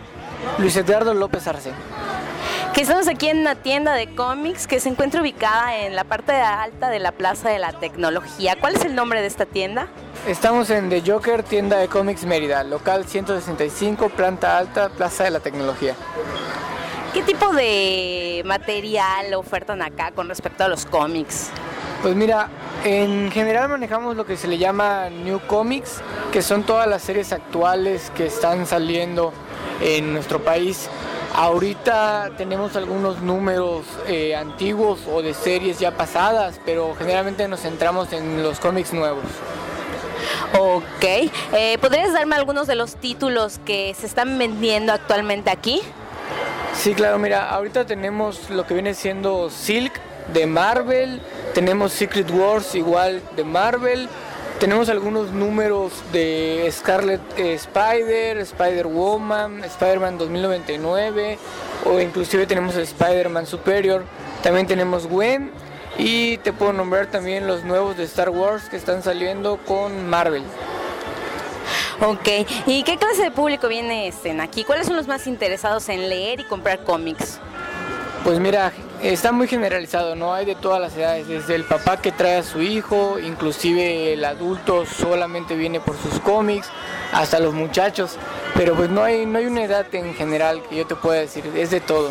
Luis 0.59 0.77
Eduardo 0.77 1.15
López 1.15 1.47
Arce. 1.47 1.73
Que 2.75 2.81
estamos 2.81 3.07
aquí 3.07 3.29
en 3.29 3.39
una 3.39 3.55
tienda 3.55 3.93
de 3.95 4.13
cómics 4.17 4.67
que 4.67 4.81
se 4.81 4.89
encuentra 4.89 5.23
ubicada 5.23 5.77
en 5.77 5.95
la 5.95 6.03
parte 6.03 6.33
alta 6.33 6.91
de 6.91 6.99
la 6.99 7.13
Plaza 7.13 7.49
de 7.49 7.61
la 7.61 7.73
Tecnología. 7.73 8.57
¿Cuál 8.59 8.75
es 8.75 8.85
el 8.85 8.97
nombre 8.97 9.21
de 9.21 9.29
esta 9.29 9.47
tienda? 9.47 9.87
Estamos 10.27 10.71
en 10.71 10.91
The 10.91 11.01
Joker, 11.07 11.45
tienda 11.45 11.79
de 11.79 11.87
cómics 11.87 12.25
Mérida, 12.25 12.65
local 12.65 13.05
165, 13.05 14.09
planta 14.09 14.59
alta, 14.59 14.89
Plaza 14.89 15.23
de 15.23 15.31
la 15.31 15.39
Tecnología. 15.39 15.95
¿Qué 17.13 17.23
tipo 17.23 17.53
de 17.53 18.43
material 18.45 19.35
ofertan 19.35 19.81
acá 19.81 20.11
con 20.11 20.29
respecto 20.29 20.65
a 20.65 20.69
los 20.69 20.85
cómics? 20.85 21.51
Pues 22.03 22.17
mira, 22.17 22.49
en 22.83 23.31
general 23.31 23.69
manejamos 23.69 24.17
lo 24.17 24.27
que 24.27 24.37
se 24.37 24.49
le 24.49 24.59
llama 24.59 25.11
New 25.11 25.39
Comics, 25.47 26.01
que 26.33 26.43
son 26.43 26.65
todas 26.65 26.89
las 26.89 27.03
series 27.03 27.33
actuales 27.33 28.11
que 28.17 28.27
están 28.27 28.67
saliendo 28.67 29.33
en 29.81 30.13
nuestro 30.13 30.43
país. 30.43 30.89
Ahorita 31.35 32.31
tenemos 32.37 32.77
algunos 32.77 33.21
números 33.21 33.85
eh, 34.07 34.37
antiguos 34.37 35.01
o 35.13 35.21
de 35.21 35.35
series 35.35 35.81
ya 35.81 35.91
pasadas, 35.91 36.61
pero 36.65 36.95
generalmente 36.97 37.49
nos 37.49 37.61
centramos 37.61 38.13
en 38.13 38.43
los 38.43 38.61
cómics 38.61 38.93
nuevos. 38.93 39.25
Ok, 40.57 41.05
eh, 41.53 41.79
¿podrías 41.81 42.13
darme 42.13 42.37
algunos 42.37 42.69
de 42.69 42.77
los 42.77 42.95
títulos 42.95 43.59
que 43.65 43.95
se 43.99 44.07
están 44.07 44.39
vendiendo 44.39 44.93
actualmente 44.93 45.51
aquí? 45.51 45.83
Sí, 46.75 46.95
claro, 46.95 47.19
mira, 47.19 47.51
ahorita 47.51 47.85
tenemos 47.87 48.51
lo 48.51 48.67
que 48.67 48.75
viene 48.75 48.95
siendo 48.95 49.51
Silk 49.51 49.93
de 50.33 50.47
Marvel, 50.47 51.21
tenemos 51.53 51.93
Secret 51.93 52.31
Wars 52.31 52.75
igual 52.75 53.23
de 53.37 53.45
Marvel, 53.45 54.09
tenemos 54.65 54.89
algunos 54.89 55.31
números 55.31 55.93
de 56.11 56.67
Scarlet 56.73 57.21
eh, 57.37 57.53
Spider, 57.53 58.39
Spider-Woman, 58.39 59.63
Spider-Man 59.63 60.17
2099 60.17 61.39
o 61.85 62.01
inclusive 62.01 62.47
tenemos 62.47 62.75
Spider-Man 62.75 63.45
Superior, 63.45 64.05
también 64.43 64.67
tenemos 64.67 65.07
Gwen 65.07 65.51
y 65.99 66.39
te 66.39 66.55
puedo 66.55 66.73
nombrar 66.73 67.09
también 67.09 67.47
los 67.47 67.63
nuevos 67.63 67.99
de 67.99 68.05
Star 68.05 68.31
Wars 68.31 68.71
que 68.71 68.79
están 68.79 69.03
saliendo 69.03 69.59
con 69.59 70.09
Marvel. 70.09 70.45
Ok, 72.01 72.49
¿y 72.65 72.85
qué 72.85 72.97
clase 72.97 73.23
de 73.23 73.31
público 73.33 73.69
viene 73.69 74.09
este, 74.09 74.41
aquí? 74.41 74.65
¿Cuáles 74.65 74.87
son 74.87 74.97
los 74.97 75.07
más 75.07 75.27
interesados 75.27 75.91
en 75.91 76.09
leer 76.09 76.41
y 76.41 76.45
comprar 76.45 76.85
cómics? 76.85 77.39
Pues 78.25 78.41
mira, 78.41 78.73
está 79.13 79.33
muy 79.33 79.47
generalizado, 79.49 80.15
no 80.15 80.33
hay 80.33 80.47
de 80.47 80.55
todas 80.55 80.81
las 80.81 80.97
edades, 80.97 81.29
desde 81.29 81.55
el 81.55 81.65
papá 81.65 81.99
que 81.99 82.11
trae 82.11 82.37
a 82.39 82.43
su 82.43 82.63
hijo, 82.63 83.19
inclusive 83.19 84.15
el 84.15 84.25
adulto 84.25 84.87
solamente 84.87 85.57
viene 85.57 85.79
por 85.79 85.97
sus 85.99 86.21
cómics, 86.21 86.69
hasta 87.13 87.39
los 87.39 87.53
muchachos, 87.53 88.17
pero 88.55 88.75
pues 88.75 88.89
no 88.89 89.03
hay, 89.03 89.27
no 89.27 89.39
hay 89.39 89.47
una 89.47 89.63
edad 89.63 89.87
en 89.95 90.15
general 90.15 90.63
que 90.69 90.77
yo 90.77 90.87
te 90.87 90.95
pueda 90.95 91.21
decir, 91.21 91.45
es 91.55 91.71
de 91.71 91.81
todo. 91.81 92.11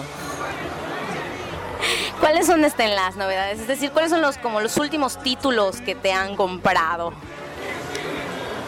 ¿Cuáles 2.19 2.45
son 2.45 2.63
este, 2.63 2.87
las 2.87 3.15
novedades? 3.15 3.59
Es 3.59 3.67
decir, 3.67 3.91
¿cuáles 3.91 4.11
son 4.11 4.21
los 4.21 4.37
como 4.37 4.61
los 4.61 4.77
últimos 4.77 5.21
títulos 5.21 5.81
que 5.81 5.95
te 5.95 6.13
han 6.13 6.35
comprado? 6.35 7.11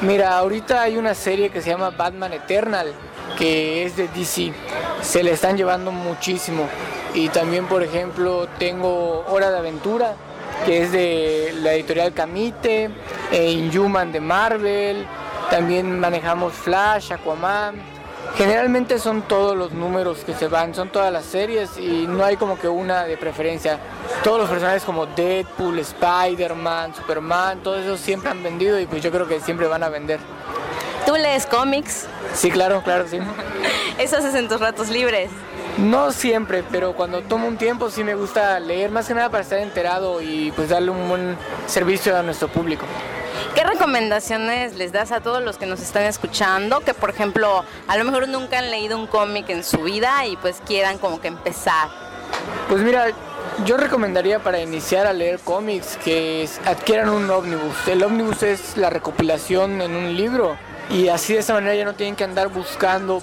Mira, 0.01 0.37
ahorita 0.37 0.81
hay 0.81 0.97
una 0.97 1.13
serie 1.13 1.49
que 1.51 1.61
se 1.61 1.69
llama 1.69 1.91
Batman 1.91 2.33
Eternal, 2.33 2.91
que 3.37 3.85
es 3.85 3.95
de 3.95 4.07
DC. 4.09 4.51
Se 5.01 5.23
le 5.23 5.31
están 5.31 5.55
llevando 5.55 5.91
muchísimo. 5.91 6.67
Y 7.15 7.29
también, 7.29 7.65
por 7.65 7.81
ejemplo, 7.81 8.47
tengo 8.59 9.23
Hora 9.29 9.49
de 9.49 9.57
Aventura, 9.57 10.15
que 10.65 10.83
es 10.83 10.91
de 10.91 11.55
la 11.61 11.73
editorial 11.73 12.13
Camite, 12.13 12.89
e 13.31 13.51
Inhuman 13.51 14.11
de 14.11 14.19
Marvel. 14.19 15.07
También 15.49 15.97
manejamos 15.97 16.53
Flash, 16.53 17.13
Aquaman. 17.13 17.81
Generalmente 18.37 18.99
son 18.99 19.21
todos 19.21 19.55
los 19.55 19.71
números 19.71 20.25
que 20.25 20.33
se 20.33 20.49
van, 20.49 20.75
son 20.75 20.89
todas 20.89 21.13
las 21.13 21.23
series 21.23 21.77
y 21.77 22.05
no 22.05 22.25
hay 22.25 22.35
como 22.35 22.59
que 22.59 22.67
una 22.67 23.05
de 23.05 23.15
preferencia. 23.15 23.79
Todos 24.25 24.39
los 24.39 24.49
personajes 24.49 24.83
como 24.83 25.05
Deadpool, 25.05 25.79
Spider-Man, 25.79 26.95
Superman, 26.95 27.59
todos 27.63 27.79
esos 27.79 28.01
siempre 28.01 28.29
han 28.29 28.43
vendido 28.43 28.77
y 28.77 28.87
pues 28.87 29.01
yo 29.01 29.09
creo 29.09 29.25
que 29.25 29.39
siempre 29.39 29.67
van 29.67 29.83
a 29.83 29.89
vender. 29.89 30.19
¿Tú 31.05 31.15
lees 31.15 31.45
cómics? 31.45 32.07
Sí, 32.33 32.51
claro, 32.51 32.81
claro, 32.83 33.05
sí. 33.07 33.19
¿Eso 33.99 34.17
haces 34.17 34.35
en 34.35 34.49
tus 34.49 34.59
ratos 34.59 34.89
libres? 34.89 35.29
No 35.77 36.13
siempre, 36.13 36.63
pero 36.71 36.93
cuando 36.93 37.21
tomo 37.21 37.47
un 37.47 37.57
tiempo 37.57 37.89
sí 37.89 38.03
me 38.03 38.15
gusta 38.15 38.59
leer, 38.61 38.91
más 38.91 39.07
que 39.07 39.13
nada 39.13 39.29
para 39.29 39.43
estar 39.43 39.59
enterado 39.59 40.21
y 40.21 40.53
pues 40.55 40.69
darle 40.69 40.91
un 40.91 41.09
buen 41.09 41.37
servicio 41.67 42.17
a 42.17 42.23
nuestro 42.23 42.47
público. 42.47 42.85
¿Qué 43.53 43.63
recomendaciones 43.63 44.75
les 44.75 44.93
das 44.93 45.11
a 45.11 45.19
todos 45.19 45.43
los 45.43 45.57
que 45.57 45.65
nos 45.65 45.81
están 45.81 46.03
escuchando? 46.03 46.79
Que 46.79 46.93
por 46.93 47.09
ejemplo, 47.09 47.65
a 47.87 47.97
lo 47.97 48.05
mejor 48.05 48.29
nunca 48.29 48.59
han 48.59 48.71
leído 48.71 48.97
un 48.97 49.07
cómic 49.07 49.49
en 49.49 49.65
su 49.65 49.79
vida 49.79 50.25
y 50.25 50.37
pues 50.37 50.61
quieran 50.65 50.97
como 50.97 51.19
que 51.19 51.27
empezar. 51.27 51.89
Pues 52.69 52.81
mira, 52.81 53.07
yo 53.65 53.75
recomendaría 53.75 54.39
para 54.39 54.61
iniciar 54.61 55.05
a 55.05 55.13
leer 55.13 55.39
cómics 55.39 55.97
que 56.03 56.47
adquieran 56.65 57.09
un 57.09 57.29
ómnibus. 57.29 57.87
El 57.87 58.01
ómnibus 58.01 58.43
es 58.43 58.77
la 58.77 58.89
recopilación 58.89 59.81
en 59.81 59.93
un 59.93 60.15
libro 60.15 60.55
y 60.89 61.09
así 61.09 61.33
de 61.33 61.39
esa 61.39 61.53
manera 61.53 61.75
ya 61.75 61.83
no 61.83 61.95
tienen 61.95 62.15
que 62.15 62.23
andar 62.23 62.47
buscando 62.47 63.21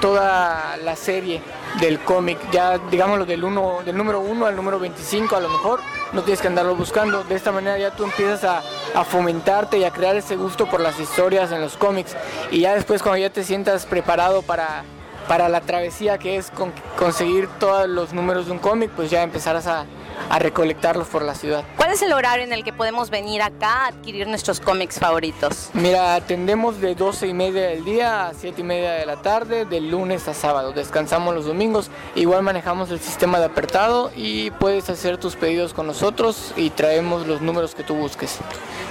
toda 0.00 0.76
la 0.78 0.94
serie 0.94 1.40
del 1.80 2.00
cómic, 2.00 2.38
ya 2.50 2.78
digámoslo 2.78 3.26
del, 3.26 3.44
uno, 3.44 3.80
del 3.84 3.96
número 3.96 4.20
1 4.20 4.46
al 4.46 4.56
número 4.56 4.78
25 4.78 5.36
a 5.36 5.40
lo 5.40 5.48
mejor, 5.48 5.80
no 6.12 6.22
tienes 6.22 6.40
que 6.40 6.48
andarlo 6.48 6.74
buscando, 6.74 7.24
de 7.24 7.34
esta 7.34 7.52
manera 7.52 7.78
ya 7.78 7.94
tú 7.94 8.04
empiezas 8.04 8.44
a, 8.44 8.62
a, 8.94 9.04
fomentarte 9.04 9.78
y 9.78 9.84
a 9.84 9.90
crear 9.90 10.16
ese 10.16 10.36
gusto 10.36 10.66
por 10.66 10.80
las 10.80 10.98
historias 10.98 11.52
en 11.52 11.60
los 11.60 11.76
cómics. 11.76 12.16
Y 12.50 12.60
ya 12.60 12.74
después 12.74 13.02
cuando 13.02 13.18
ya 13.18 13.30
te 13.30 13.44
sientas 13.44 13.86
preparado 13.86 14.42
para, 14.42 14.84
para 15.28 15.48
la 15.48 15.60
travesía 15.60 16.18
que 16.18 16.36
es 16.36 16.50
con, 16.50 16.72
conseguir 16.98 17.48
todos 17.58 17.88
los 17.88 18.12
números 18.12 18.46
de 18.46 18.52
un 18.52 18.58
cómic, 18.58 18.90
pues 18.94 19.10
ya 19.10 19.22
empezarás 19.22 19.66
a, 19.66 19.84
a 20.30 20.38
recolectarlos 20.38 21.08
por 21.08 21.22
la 21.22 21.34
ciudad. 21.34 21.64
¿Cuál 21.76 21.92
es 21.92 22.02
el 22.02 22.12
horario 22.12 22.44
en 22.44 22.52
el 22.52 22.64
que 22.64 22.72
podemos 22.72 23.10
venir 23.10 23.42
acá 23.42 23.84
a 23.84 23.86
adquirir 23.88 24.26
nuestros 24.26 24.60
cómics 24.60 24.98
favoritos? 24.98 25.70
Mira, 25.72 26.14
atendemos 26.14 26.80
de 26.80 26.94
12 26.94 27.28
y 27.28 27.34
media 27.34 27.68
del 27.68 27.84
día 27.84 28.28
a 28.28 28.34
7 28.34 28.60
y 28.60 28.64
media 28.64 28.92
de 28.92 29.06
la 29.06 29.16
tarde, 29.16 29.64
de 29.64 29.80
lunes 29.80 30.26
a 30.28 30.34
sábado. 30.34 30.72
Descansamos 30.72 31.34
los 31.34 31.46
domingos. 31.46 31.90
Igual 32.14 32.42
manejamos 32.42 32.90
el 32.90 33.00
sistema 33.00 33.38
de 33.38 33.46
apertado 33.46 34.10
y 34.14 34.50
puedes 34.52 34.90
hacer 34.90 35.18
tus 35.18 35.36
pedidos 35.36 35.74
con 35.74 35.86
nosotros 35.86 36.52
y 36.56 36.70
traemos 36.70 37.26
los 37.26 37.40
números 37.40 37.74
que 37.74 37.82
tú 37.82 37.94
busques. 37.94 38.38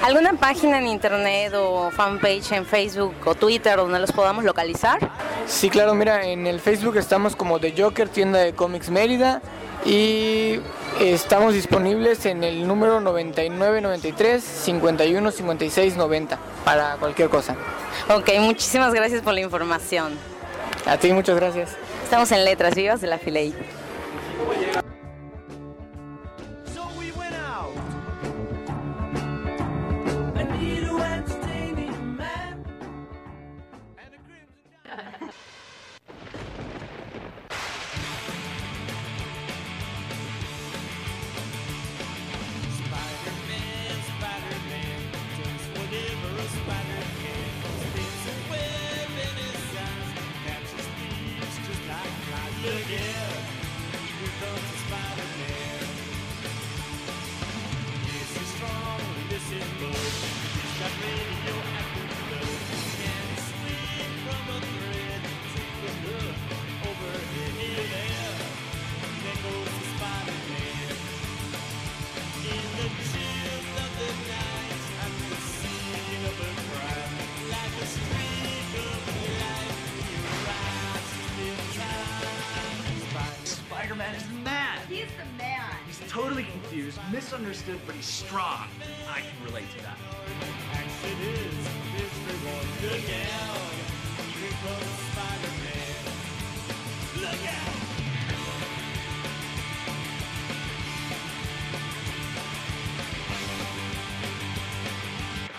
¿Alguna 0.03 0.33
página 0.33 0.77
en 0.79 0.87
internet 0.87 1.53
o 1.55 1.89
fanpage 1.91 2.51
en 2.51 2.65
Facebook 2.65 3.15
o 3.25 3.35
Twitter 3.35 3.77
donde 3.77 3.99
los 3.99 4.11
podamos 4.11 4.43
localizar? 4.43 4.99
Sí, 5.47 5.69
claro, 5.69 5.95
mira, 5.95 6.25
en 6.25 6.47
el 6.47 6.59
Facebook 6.59 6.97
estamos 6.97 7.35
como 7.35 7.59
The 7.59 7.73
Joker, 7.77 8.09
tienda 8.09 8.39
de 8.39 8.53
cómics 8.53 8.89
Mérida 8.89 9.41
y 9.85 10.59
estamos 10.99 11.53
disponibles 11.53 12.25
en 12.25 12.43
el 12.43 12.67
número 12.67 12.99
9993 12.99 14.43
51 14.43 15.31
56 15.31 15.95
90 15.95 16.39
para 16.63 16.95
cualquier 16.97 17.29
cosa. 17.29 17.55
Ok, 18.09 18.29
muchísimas 18.39 18.93
gracias 18.93 19.21
por 19.21 19.33
la 19.33 19.41
información. 19.41 20.13
A 20.85 20.97
ti 20.97 21.13
muchas 21.13 21.35
gracias. 21.35 21.71
Estamos 22.03 22.31
en 22.31 22.43
Letras 22.45 22.75
Vivas 22.75 23.01
de 23.01 23.07
la 23.07 23.19
Filey. 23.19 23.53
again. 52.75 53.43
We 54.21 54.27
come 54.39 54.55
to 54.55 54.77
smile. 54.87 55.24
Totally 86.45 86.61
confused, 86.61 86.99
misunderstood, 87.11 87.79
but 87.85 87.95
he's 87.95 88.05
strong. 88.05 88.67
I 89.09 89.21
can 89.21 89.43
relate 89.43 89.65
to 89.77 89.83
that. 89.83 89.97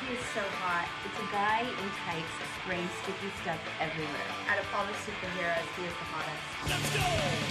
He 0.01 0.12
is 0.14 0.20
so 0.35 0.42
hot. 0.61 0.88
It's 1.05 1.18
a 1.18 1.22
guy 1.33 1.61
in 1.62 1.90
tights 2.05 2.35
spraying 2.62 2.88
sticky 3.03 3.31
stuff 3.42 3.61
everywhere. 3.81 4.31
Out 4.49 4.59
of 4.59 4.66
all 4.75 4.87
the 4.87 4.92
superheroes, 4.92 5.66
he 5.77 5.85
is 5.85 5.92
the 5.92 6.05
hottest. 6.11 7.46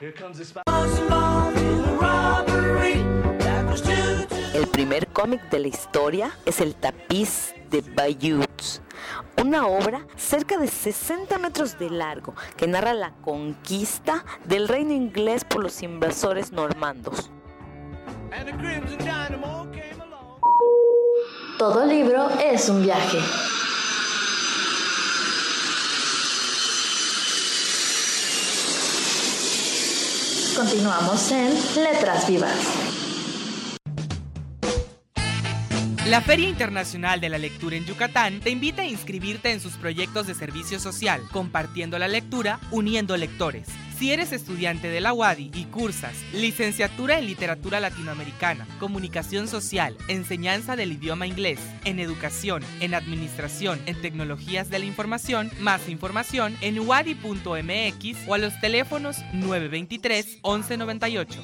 Here 0.00 0.12
comes 0.12 0.38
the 0.38 0.44
spot. 0.44 0.64
El 4.54 4.66
primer 4.68 5.08
cómic 5.08 5.50
de 5.50 5.58
la 5.58 5.68
historia 5.68 6.32
es 6.46 6.60
El 6.60 6.74
tapiz 6.74 7.54
de 7.70 7.82
Bayeux, 7.82 8.80
una 9.42 9.66
obra 9.66 10.06
cerca 10.16 10.56
de 10.58 10.68
60 10.68 11.38
metros 11.38 11.78
de 11.78 11.90
largo 11.90 12.34
que 12.56 12.66
narra 12.66 12.94
la 12.94 13.12
conquista 13.22 14.24
del 14.44 14.68
reino 14.68 14.92
inglés 14.92 15.44
por 15.44 15.62
los 15.62 15.82
invasores 15.82 16.52
normandos. 16.52 17.30
Todo 21.58 21.86
libro 21.86 22.28
es 22.40 22.68
un 22.68 22.82
viaje. 22.82 23.18
Continuamos 30.62 31.32
en 31.32 31.52
Letras 31.82 32.28
Vivas. 32.28 32.56
La 36.06 36.20
Feria 36.20 36.48
Internacional 36.48 37.20
de 37.20 37.28
la 37.28 37.38
Lectura 37.38 37.74
en 37.74 37.84
Yucatán 37.84 38.38
te 38.38 38.50
invita 38.50 38.82
a 38.82 38.86
inscribirte 38.86 39.50
en 39.50 39.58
sus 39.58 39.72
proyectos 39.72 40.28
de 40.28 40.36
servicio 40.36 40.78
social, 40.78 41.20
compartiendo 41.32 41.98
la 41.98 42.06
lectura, 42.06 42.60
uniendo 42.70 43.16
lectores. 43.16 43.66
Si 44.02 44.10
eres 44.10 44.32
estudiante 44.32 44.88
de 44.88 45.00
la 45.00 45.12
UADI 45.12 45.52
y 45.54 45.66
cursas 45.66 46.16
licenciatura 46.32 47.20
en 47.20 47.26
literatura 47.26 47.78
latinoamericana, 47.78 48.66
comunicación 48.80 49.46
social, 49.46 49.96
enseñanza 50.08 50.74
del 50.74 50.90
idioma 50.90 51.28
inglés, 51.28 51.60
en 51.84 52.00
educación, 52.00 52.64
en 52.80 52.94
administración, 52.94 53.80
en 53.86 54.02
tecnologías 54.02 54.70
de 54.70 54.80
la 54.80 54.86
información, 54.86 55.52
más 55.60 55.88
información 55.88 56.56
en 56.62 56.80
uadi.mx 56.80 58.26
o 58.26 58.34
a 58.34 58.38
los 58.38 58.60
teléfonos 58.60 59.18
923 59.34 60.40
1198. 60.42 61.40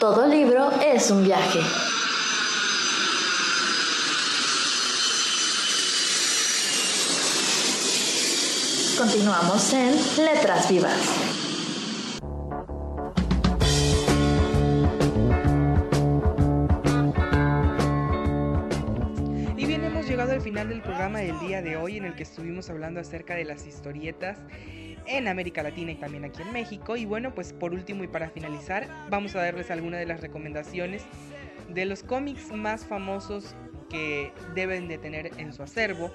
Todo 0.00 0.26
libro 0.26 0.72
es 0.80 1.12
un 1.12 1.22
viaje. 1.22 1.60
Continuamos 8.98 9.72
en 9.74 9.94
Letras 10.24 10.68
Vivas. 10.68 10.92
Y 19.56 19.66
bien, 19.66 19.84
hemos 19.84 20.08
llegado 20.08 20.32
al 20.32 20.40
final 20.40 20.70
del 20.70 20.82
programa 20.82 21.20
del 21.20 21.38
día 21.38 21.62
de 21.62 21.76
hoy 21.76 21.98
en 21.98 22.06
el 22.06 22.16
que 22.16 22.24
estuvimos 22.24 22.70
hablando 22.70 22.98
acerca 22.98 23.36
de 23.36 23.44
las 23.44 23.68
historietas 23.68 24.40
en 25.06 25.28
América 25.28 25.62
Latina 25.62 25.92
y 25.92 25.94
también 25.94 26.24
aquí 26.24 26.42
en 26.42 26.52
México. 26.52 26.96
Y 26.96 27.04
bueno, 27.04 27.32
pues 27.36 27.52
por 27.52 27.74
último 27.74 28.02
y 28.02 28.08
para 28.08 28.30
finalizar, 28.30 28.88
vamos 29.08 29.36
a 29.36 29.42
darles 29.42 29.70
algunas 29.70 30.00
de 30.00 30.06
las 30.06 30.20
recomendaciones 30.20 31.04
de 31.68 31.84
los 31.84 32.02
cómics 32.02 32.50
más 32.50 32.84
famosos 32.84 33.54
que 33.88 34.32
deben 34.54 34.88
de 34.88 34.98
tener 34.98 35.30
en 35.38 35.52
su 35.52 35.62
acervo. 35.62 36.10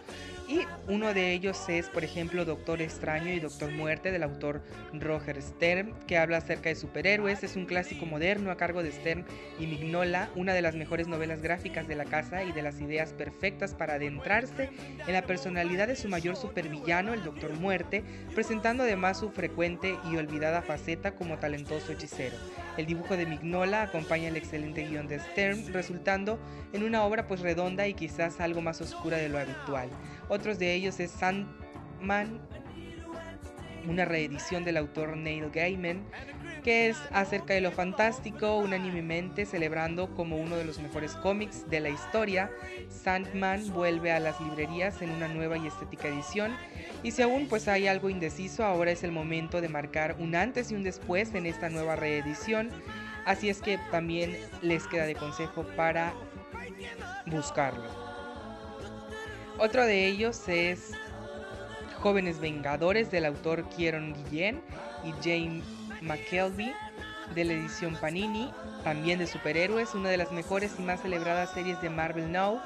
Y 0.54 0.68
uno 0.88 1.16
de 1.16 1.34
ellos 1.34 1.68
es, 1.68 1.90
por 1.90 2.04
ejemplo, 2.04 2.46
Doctor 2.46 2.80
Extraño 2.80 3.34
y 3.34 3.40
Doctor 3.40 3.72
Muerte 3.72 4.12
del 4.12 4.22
autor 4.22 4.62
Roger 4.94 5.42
Stern, 5.42 5.96
que 6.06 6.16
habla 6.16 6.38
acerca 6.38 6.70
de 6.70 6.76
superhéroes. 6.76 7.44
Es 7.44 7.56
un 7.56 7.66
clásico 7.66 8.06
moderno 8.06 8.52
a 8.52 8.56
cargo 8.56 8.84
de 8.84 8.92
Stern 8.92 9.26
y 9.58 9.66
Mignola, 9.66 10.30
una 10.36 10.54
de 10.54 10.62
las 10.62 10.76
mejores 10.76 11.08
novelas 11.08 11.42
gráficas 11.42 11.88
de 11.88 11.96
la 11.96 12.06
casa 12.06 12.44
y 12.44 12.52
de 12.52 12.62
las 12.62 12.80
ideas 12.80 13.14
perfectas 13.14 13.74
para 13.74 13.96
adentrarse 13.96 14.70
en 15.08 15.14
la 15.14 15.24
personalidad 15.24 15.88
de 15.88 15.96
su 15.96 16.08
mayor 16.08 16.36
supervillano, 16.36 17.16
el 17.16 17.24
Doctor 17.24 17.54
Muerte, 17.54 18.04
presentando 18.36 18.84
además 18.84 19.18
su 19.18 19.32
frecuente 19.32 19.98
y 20.12 20.18
olvidada 20.18 20.62
faceta 20.62 21.16
como 21.16 21.40
talentoso 21.40 21.94
hechicero. 21.94 22.36
El 22.78 22.86
dibujo 22.86 23.18
de 23.18 23.26
Mignola 23.26 23.84
acompaña 23.84 24.28
el 24.28 24.36
excelente 24.36 24.88
guion 24.88 25.08
de 25.08 25.20
Stern, 25.20 25.74
resultando 25.74 26.40
en 26.74 26.84
una 26.84 27.04
obra 27.04 27.28
pues 27.28 27.42
redonda 27.42 27.88
y 27.88 27.94
quizás 27.96 28.40
algo 28.40 28.62
más 28.62 28.82
oscura 28.82 29.18
de 29.18 29.30
lo 29.30 29.40
habitual. 29.40 29.90
Otros 30.34 30.58
de 30.58 30.74
ellos 30.74 31.00
es 31.00 31.12
Sandman, 31.12 32.40
una 33.88 34.04
reedición 34.04 34.64
del 34.64 34.78
autor 34.78 35.16
Neil 35.16 35.52
Gaiman, 35.52 36.04
que 36.64 36.90
es 36.90 36.98
acerca 37.12 37.54
de 37.54 37.62
lo 37.62 37.72
fantástico, 37.72 38.58
unánimemente 38.58 39.46
celebrando 39.46 40.08
como 40.16 40.38
uno 40.38 40.56
de 40.56 40.66
los 40.66 40.80
mejores 40.80 41.14
cómics 41.18 41.70
de 41.70 41.82
la 41.82 41.90
historia. 41.90 42.50
Sandman 42.90 43.72
vuelve 43.74 44.12
a 44.12 44.20
las 44.20 44.42
librerías 44.42 45.04
en 45.04 45.12
una 45.12 45.28
nueva 45.28 45.60
y 45.60 45.68
estética 45.68 46.08
edición. 46.08 46.58
Y 47.04 47.12
si 47.12 47.22
aún 47.22 47.48
pues 47.48 47.68
hay 47.68 47.86
algo 47.86 48.10
indeciso, 48.10 48.66
ahora 48.66 48.90
es 48.90 49.04
el 49.04 49.12
momento 49.12 49.62
de 49.62 49.70
marcar 49.70 50.16
un 50.18 50.34
antes 50.34 50.72
y 50.72 50.76
un 50.76 50.82
después 50.82 51.36
en 51.36 51.46
esta 51.46 51.70
nueva 51.70 51.96
reedición. 51.96 52.72
Así 53.28 53.50
es 53.50 53.62
que 53.62 53.78
también 53.92 54.36
les 54.64 54.88
queda 54.88 55.06
de 55.06 55.14
consejo 55.14 55.64
para 55.78 56.12
buscarlo. 57.28 58.03
Otro 59.60 59.86
de 59.86 60.08
ellos 60.08 60.48
es 60.48 60.92
Jóvenes 62.00 62.40
Vengadores 62.40 63.12
del 63.12 63.26
autor 63.26 63.70
Kieron 63.70 64.14
Guillén 64.14 64.62
y 65.04 65.12
Jane 65.24 65.62
McKelvey 66.02 66.74
de 67.36 67.44
la 67.46 67.54
edición 67.54 67.96
Panini, 67.96 68.52
también 68.84 69.20
de 69.20 69.28
superhéroes, 69.28 69.94
una 69.94 70.10
de 70.10 70.18
las 70.18 70.32
mejores 70.32 70.74
y 70.80 70.82
más 70.82 71.02
celebradas 71.02 71.54
series 71.54 71.80
de 71.82 71.90
Marvel 71.90 72.32
Now. 72.32 72.60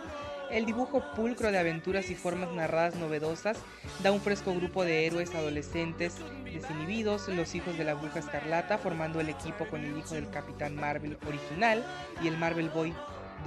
El 0.49 0.65
dibujo 0.65 1.03
pulcro 1.13 1.51
de 1.51 1.59
aventuras 1.59 2.09
y 2.09 2.15
formas 2.15 2.51
narradas 2.53 2.95
novedosas 2.95 3.57
da 4.01 4.13
un 4.13 4.21
fresco 4.21 4.53
grupo 4.55 4.85
de 4.85 5.05
héroes 5.05 5.35
adolescentes 5.35 6.15
desinhibidos, 6.45 7.27
los 7.27 7.53
hijos 7.53 7.77
de 7.77 7.83
la 7.83 7.95
bruja 7.95 8.19
escarlata, 8.19 8.77
formando 8.77 9.19
el 9.19 9.27
equipo 9.27 9.67
con 9.67 9.83
el 9.83 9.97
hijo 9.97 10.15
del 10.15 10.29
Capitán 10.29 10.75
Marvel 10.75 11.17
original 11.27 11.85
y 12.23 12.29
el 12.29 12.37
Marvel 12.37 12.69
Boy 12.69 12.93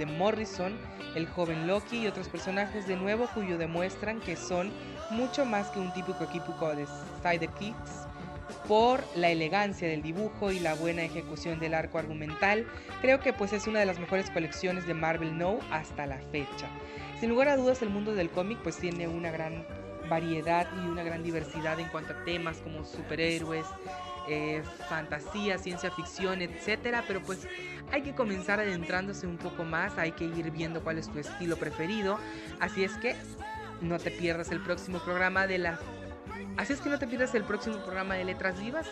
de 0.01 0.07
Morrison, 0.07 0.75
el 1.15 1.27
joven 1.27 1.67
Loki 1.67 1.99
y 1.99 2.07
otros 2.07 2.27
personajes 2.27 2.87
de 2.87 2.95
nuevo 2.95 3.27
cuyo 3.35 3.59
demuestran 3.59 4.19
que 4.19 4.35
son 4.35 4.71
mucho 5.11 5.45
más 5.45 5.67
que 5.69 5.79
un 5.79 5.93
típico 5.93 6.23
equipo 6.23 6.53
de 6.73 6.87
sidekicks 7.21 8.07
por 8.67 9.03
la 9.15 9.29
elegancia 9.29 9.87
del 9.87 10.01
dibujo 10.01 10.51
y 10.51 10.59
la 10.59 10.73
buena 10.73 11.03
ejecución 11.03 11.59
del 11.59 11.75
arco 11.75 11.99
argumental, 11.99 12.65
creo 13.01 13.19
que 13.19 13.31
pues 13.31 13.53
es 13.53 13.67
una 13.67 13.79
de 13.79 13.85
las 13.85 13.99
mejores 13.99 14.31
colecciones 14.31 14.87
de 14.87 14.95
Marvel 14.95 15.37
No 15.37 15.59
hasta 15.69 16.07
la 16.07 16.17
fecha. 16.31 16.67
Sin 17.19 17.29
lugar 17.29 17.49
a 17.49 17.57
dudas 17.57 17.83
el 17.83 17.91
mundo 17.91 18.15
del 18.15 18.31
cómic 18.31 18.57
pues 18.63 18.77
tiene 18.77 19.07
una 19.07 19.29
gran 19.29 19.67
variedad 20.09 20.67
y 20.83 20.87
una 20.87 21.03
gran 21.03 21.21
diversidad 21.21 21.79
en 21.79 21.89
cuanto 21.89 22.13
a 22.13 22.23
temas 22.23 22.57
como 22.57 22.83
superhéroes, 22.85 23.67
eh, 24.27 24.63
fantasía, 24.89 25.57
ciencia 25.57 25.91
ficción, 25.91 26.41
etcétera, 26.41 27.03
pero 27.07 27.21
pues 27.21 27.47
hay 27.91 28.01
que 28.01 28.13
comenzar 28.13 28.59
adentrándose 28.59 29.27
un 29.27 29.37
poco 29.37 29.63
más, 29.63 29.97
hay 29.97 30.11
que 30.11 30.25
ir 30.25 30.51
viendo 30.51 30.83
cuál 30.83 30.97
es 30.97 31.09
tu 31.09 31.19
estilo 31.19 31.57
preferido, 31.57 32.17
así 32.59 32.83
es 32.83 32.93
que 32.97 33.15
no 33.81 33.97
te 33.99 34.11
pierdas 34.11 34.51
el 34.51 34.61
próximo 34.61 34.99
programa 34.99 35.47
de 35.47 35.57
la 35.57 35.79
Así 36.57 36.73
es 36.73 36.81
que 36.81 36.89
no 36.89 36.99
te 36.99 37.07
pierdas 37.07 37.33
el 37.33 37.43
próximo 37.43 37.77
programa 37.77 38.15
de 38.15 38.25
Letras 38.25 38.59
Vivas. 38.59 38.85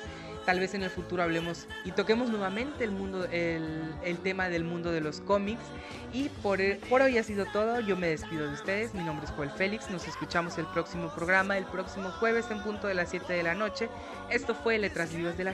Tal 0.49 0.59
vez 0.59 0.73
en 0.73 0.81
el 0.81 0.89
futuro 0.89 1.21
hablemos 1.21 1.67
y 1.85 1.91
toquemos 1.91 2.31
nuevamente 2.31 2.83
el 2.83 2.89
mundo, 2.89 3.25
el, 3.25 4.17
tema 4.23 4.49
del 4.49 4.63
mundo 4.63 4.91
de 4.91 4.99
los 4.99 5.21
cómics. 5.21 5.61
Y 6.11 6.29
por, 6.41 6.57
por 6.89 7.03
hoy 7.03 7.19
ha 7.19 7.23
sido 7.23 7.45
todo. 7.53 7.79
Yo 7.81 7.95
me 7.95 8.07
despido 8.07 8.47
de 8.47 8.53
ustedes. 8.53 8.95
Mi 8.95 9.03
nombre 9.03 9.27
es 9.27 9.31
Joel 9.33 9.51
Félix. 9.51 9.91
Nos 9.91 10.07
escuchamos 10.07 10.57
el 10.57 10.65
próximo 10.65 11.13
programa, 11.13 11.55
el 11.55 11.65
próximo 11.65 12.09
jueves 12.09 12.47
en 12.49 12.63
punto 12.63 12.87
de 12.87 12.95
las 12.95 13.11
7 13.11 13.31
de 13.31 13.43
la 13.43 13.53
noche. 13.53 13.89
Esto 14.31 14.55
fue 14.55 14.79
Letras 14.79 15.13
Vivas 15.13 15.37
de 15.37 15.43
la. 15.43 15.53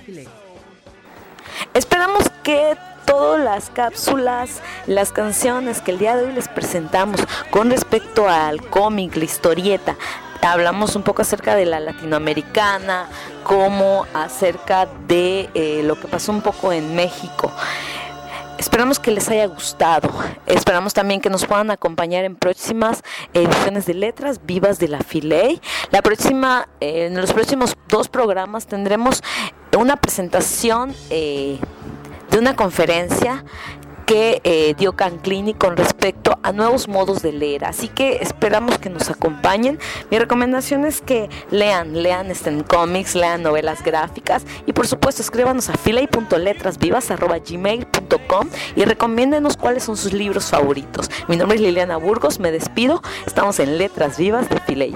Esperamos 1.74 2.30
que 2.42 2.78
todas 3.06 3.44
las 3.44 3.70
cápsulas, 3.72 4.62
las 4.88 5.12
canciones 5.12 5.82
que 5.82 5.92
el 5.92 6.00
día 6.00 6.16
de 6.16 6.28
hoy 6.28 6.32
les 6.32 6.48
presentamos 6.48 7.20
con 7.52 7.70
respecto 7.70 8.30
al 8.30 8.62
cómic, 8.70 9.18
la 9.18 9.26
historieta, 9.26 9.98
hablamos 10.46 10.96
un 10.96 11.04
poco 11.04 11.22
acerca 11.22 11.56
de 11.56 11.66
la 11.66 11.80
latinoamericana, 11.80 13.08
como 13.44 14.06
acerca 14.14 14.88
de 15.08 15.50
eh, 15.54 15.82
lo 15.84 16.00
que 16.00 16.08
pasó 16.08 16.32
un 16.32 16.42
poco 16.42 16.72
en 16.72 16.96
México. 16.96 17.52
Esperamos 18.58 19.00
que 19.00 19.12
les 19.12 19.28
haya 19.30 19.48
gustado. 19.48 20.10
Esperamos 20.46 20.94
también 20.94 21.20
que 21.20 21.30
nos 21.30 21.46
puedan 21.46 21.72
acompañar 21.72 22.24
en 22.24 22.36
próximas 22.36 23.04
ediciones 23.34 23.86
de 23.86 23.96
Letras 23.96 24.46
Vivas 24.46 24.80
de 24.80 24.88
la 24.88 25.00
Filey. 25.00 25.62
La 25.92 26.02
próxima, 26.02 26.70
eh, 26.80 27.08
en 27.08 27.20
los 27.20 27.34
próximos 27.34 27.76
dos 27.90 28.08
programas 28.08 28.66
tendremos 28.66 29.22
una 29.78 29.98
presentación 29.98 30.96
eh, 31.10 31.60
de 32.32 32.40
una 32.40 32.56
conferencia 32.56 33.44
que 34.06 34.42
eh, 34.44 34.76
dio 34.78 34.94
Canclini 34.94 35.54
con 35.54 35.78
respecto 35.78 36.38
a 36.44 36.52
nuevos 36.52 36.88
modos 36.88 37.22
de 37.22 37.32
leer. 37.32 37.66
Así 37.66 37.88
que 37.88 38.18
esperamos 38.22 38.78
que 38.78 38.90
nos 38.90 39.10
acompañen. 39.10 39.80
Mi 40.12 40.20
recomendación 40.20 40.86
es 40.86 41.02
que 41.02 41.30
lean, 41.52 42.04
lean 42.04 42.32
en 42.46 42.64
cómics, 42.64 43.16
lean 43.16 43.42
novelas 43.44 43.84
gráficas 43.84 44.46
y 44.66 44.74
por 44.74 44.88
supuesto 44.88 45.22
escríbanos 45.22 45.70
a 45.70 45.74
filay.letrasvivas.gmail.com 45.74 48.48
y 48.76 48.84
recomiéndenos 48.86 49.56
cuáles 49.58 49.84
son 49.84 49.98
sus 49.98 50.14
libros 50.14 50.50
favoritos. 50.50 51.12
Mi 51.28 51.38
nombre 51.38 51.58
es 51.58 51.62
Liliana 51.62 51.98
Burgos, 51.98 52.40
me 52.40 52.52
despido. 52.52 53.04
Estamos 53.26 53.60
en 53.60 53.78
Letras 53.78 54.18
Vivas 54.18 54.50
de 54.50 54.60
Filay. 54.62 54.96